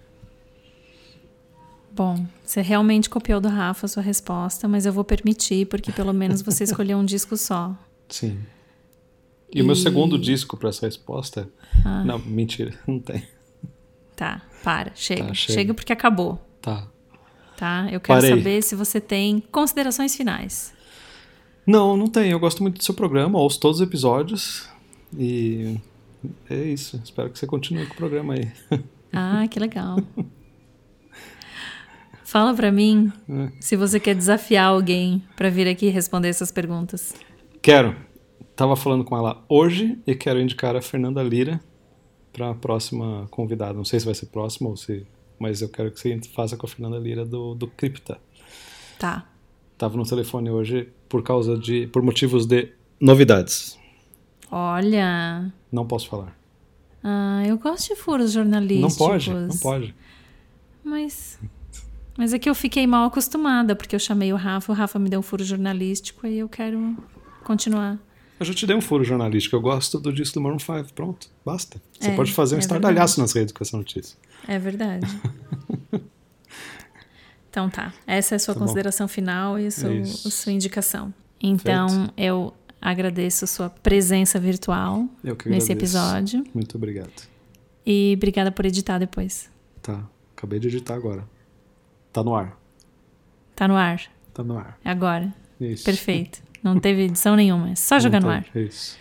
[1.92, 6.12] Bom, você realmente copiou do Rafa a sua resposta, mas eu vou permitir, porque pelo
[6.12, 7.76] menos você escolheu um disco só.
[8.14, 8.38] Sim.
[9.52, 11.50] E, o meu E- segundo disco para essa resposta.
[12.06, 13.24] Não, mentira, não tem.
[14.16, 15.26] Tá, para, chega.
[15.26, 15.54] Tá, chega.
[15.54, 15.74] chega.
[15.74, 16.88] porque acabou, Tá.
[17.58, 17.88] tá?
[17.92, 18.30] Eu quero Parei.
[18.38, 20.72] saber se você tem considerações finais.
[21.66, 22.30] Não, não tem.
[22.32, 24.70] Eu gosto muito do seu programa, ouço todos os episódios.
[25.18, 25.80] E
[26.50, 27.02] é isso.
[27.04, 28.52] Espero que você continue com o programa aí.
[29.16, 29.98] Ah, que legal.
[32.24, 33.52] Fala pra mim É.
[33.60, 37.14] se você quer desafiar alguém pra vir aqui responder essas perguntas.
[37.64, 37.96] Quero.
[38.58, 41.62] Tava falando com ela hoje e quero indicar a Fernanda Lira
[42.34, 43.74] para a próxima convidada.
[43.74, 45.08] Não sei se vai ser próxima ou se.
[45.40, 48.20] Mas eu quero que você faça com a Fernanda Lira do, do Cripta.
[49.00, 49.26] Tá.
[49.78, 51.88] Tava no telefone hoje por causa de.
[51.88, 53.80] por motivos de novidades.
[54.52, 55.50] Olha.
[55.72, 56.38] Não posso falar.
[57.02, 59.00] Ah, eu gosto de furos jornalísticos.
[59.00, 59.96] Não pode, não pode.
[60.84, 61.40] Mas.
[62.18, 65.10] Mas é que eu fiquei mal acostumada, porque eu chamei o Rafa, o Rafa me
[65.10, 66.96] deu um furo jornalístico e eu quero
[67.44, 68.00] continuar.
[68.40, 69.56] Eu já te dei um furo jornalístico.
[69.56, 70.94] Eu gosto do disco do Maroon 5.
[70.94, 71.82] Pronto, basta.
[72.00, 74.18] Você É, pode fazer um é estardalhaço nas redes com essa notícia.
[74.48, 75.06] É verdade.
[77.50, 77.94] Então tá.
[78.08, 78.66] Essa é a sua Tá bom.
[78.66, 80.28] consideração final e a sua, isso.
[80.28, 81.14] a sua indicação.
[81.40, 82.14] Então, Feito.
[82.18, 85.08] eu agradeço a sua presença virtual
[85.46, 86.44] nesse episódio.
[86.52, 87.12] Muito obrigado.
[87.86, 89.52] E obrigada por editar depois.
[89.84, 90.04] Tá,
[90.36, 91.28] acabei de editar agora.
[92.12, 92.58] Tá no ar.
[93.56, 94.02] Tá no ar.
[94.34, 94.80] Tá no ar.
[94.84, 95.32] É agora.
[95.62, 95.84] Isso.
[95.84, 96.42] Perfeito.
[96.64, 97.72] Não teve edição nenhuma.
[97.72, 98.46] É só jogar no tá- ar.
[98.56, 98.98] Isso.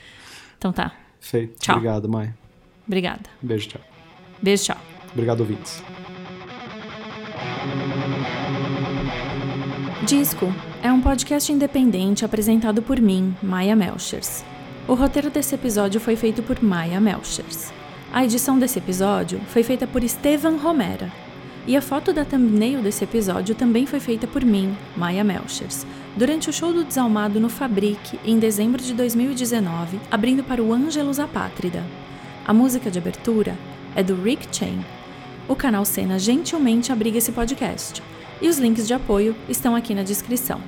[0.58, 0.92] Então tá.
[1.20, 1.58] Feito.
[1.60, 1.76] Tchau.
[1.76, 2.34] Obrigado, mãe.
[2.86, 3.22] Obrigada.
[3.40, 3.80] Beijo, tchau.
[4.42, 4.76] Beijo, tchau.
[5.12, 5.82] Obrigado, ouvintes.
[10.06, 10.52] Disco
[10.82, 14.44] é um podcast independente apresentado por mim, Maia Melchers.
[14.88, 17.72] O roteiro desse episódio foi feito por Maia Melchers.
[18.12, 21.10] A edição desse episódio foi feita por Estevan Romera.
[21.66, 25.86] E a foto da thumbnail desse episódio também foi feita por mim, Maia Melchers,
[26.16, 31.20] durante o show do Desalmado no Fabric em dezembro de 2019, abrindo para o Ângelus
[31.20, 31.84] Apátrida.
[32.44, 33.56] A música de abertura
[33.94, 34.84] é do Rick Chain.
[35.48, 38.02] O canal Cena gentilmente abriga esse podcast
[38.40, 40.60] e os links de apoio estão aqui na descrição.